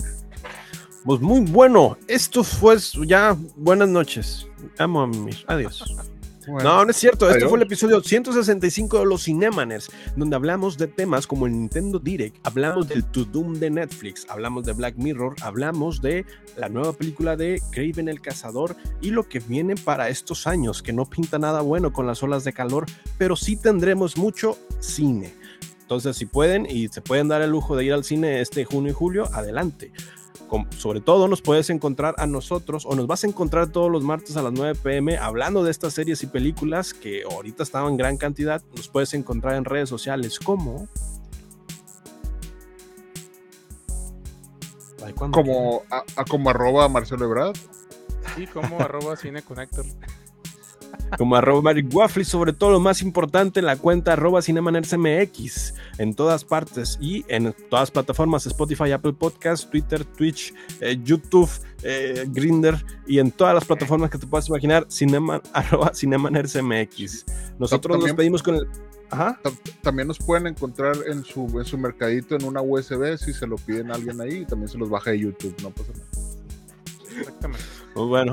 [1.03, 1.98] Pues muy bueno.
[2.07, 3.35] Esto fue ya.
[3.57, 4.48] Buenas noches.
[4.77, 5.44] Amo a mis.
[5.48, 5.84] Adiós.
[6.48, 7.30] Bueno, No, no es cierto.
[7.30, 11.99] Este fue el episodio 165 de los Cinemaners, donde hablamos de temas como el Nintendo
[11.99, 16.26] Direct, hablamos del To Doom de Netflix, hablamos de Black Mirror, hablamos de
[16.57, 20.94] la nueva película de Craven el Cazador y lo que viene para estos años, que
[20.94, 22.86] no pinta nada bueno con las olas de calor,
[23.18, 25.34] pero sí tendremos mucho cine.
[25.82, 28.91] Entonces, si pueden y se pueden dar el lujo de ir al cine este junio
[28.91, 29.91] y julio, adelante.
[30.77, 34.38] Sobre todo nos puedes encontrar a nosotros o nos vas a encontrar todos los martes
[34.38, 38.17] a las 9 pm hablando de estas series y películas que ahorita estaban en gran
[38.17, 38.61] cantidad.
[38.75, 40.88] Nos puedes encontrar en redes sociales como...
[45.19, 47.57] Como, a, a como arroba Marcelo Ebrard.
[48.38, 49.85] Y como arroba Cine Connector.
[51.18, 56.14] Como arroba Magic Waffle y sobre todo lo más importante la cuenta arroba CinemaNerdsMX en
[56.14, 61.49] todas partes y en todas plataformas Spotify, Apple Podcast, Twitter, Twitch, eh, YouTube,
[61.84, 67.26] eh, Grinder y en todas las plataformas que te puedas imaginar cinema, arroba CinemaNerdsMX
[67.60, 68.68] nosotros nos pedimos con el
[69.10, 73.34] ajá Tam- También nos pueden encontrar en su, en su mercadito en una USB si
[73.34, 74.44] se lo piden a alguien ahí.
[74.45, 77.19] También se los baja de YouTube, no pasa nada.
[77.19, 77.64] Exactamente.
[77.94, 78.31] pues bueno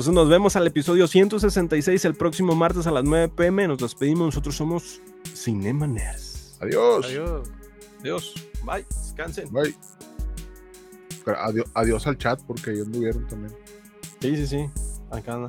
[0.00, 4.24] entonces nos vemos al episodio 166 el próximo martes a las 9 pm nos despedimos
[4.28, 4.98] nosotros somos
[5.34, 7.04] Cinema Nerds Adiós.
[7.04, 7.48] Adiós.
[8.00, 9.76] adiós bye descansen Bye.
[11.22, 13.54] Pero Adiós, adiós al chat porque ahí anduvieron también.
[14.22, 14.70] sí sí sí
[15.10, 15.48] acá anda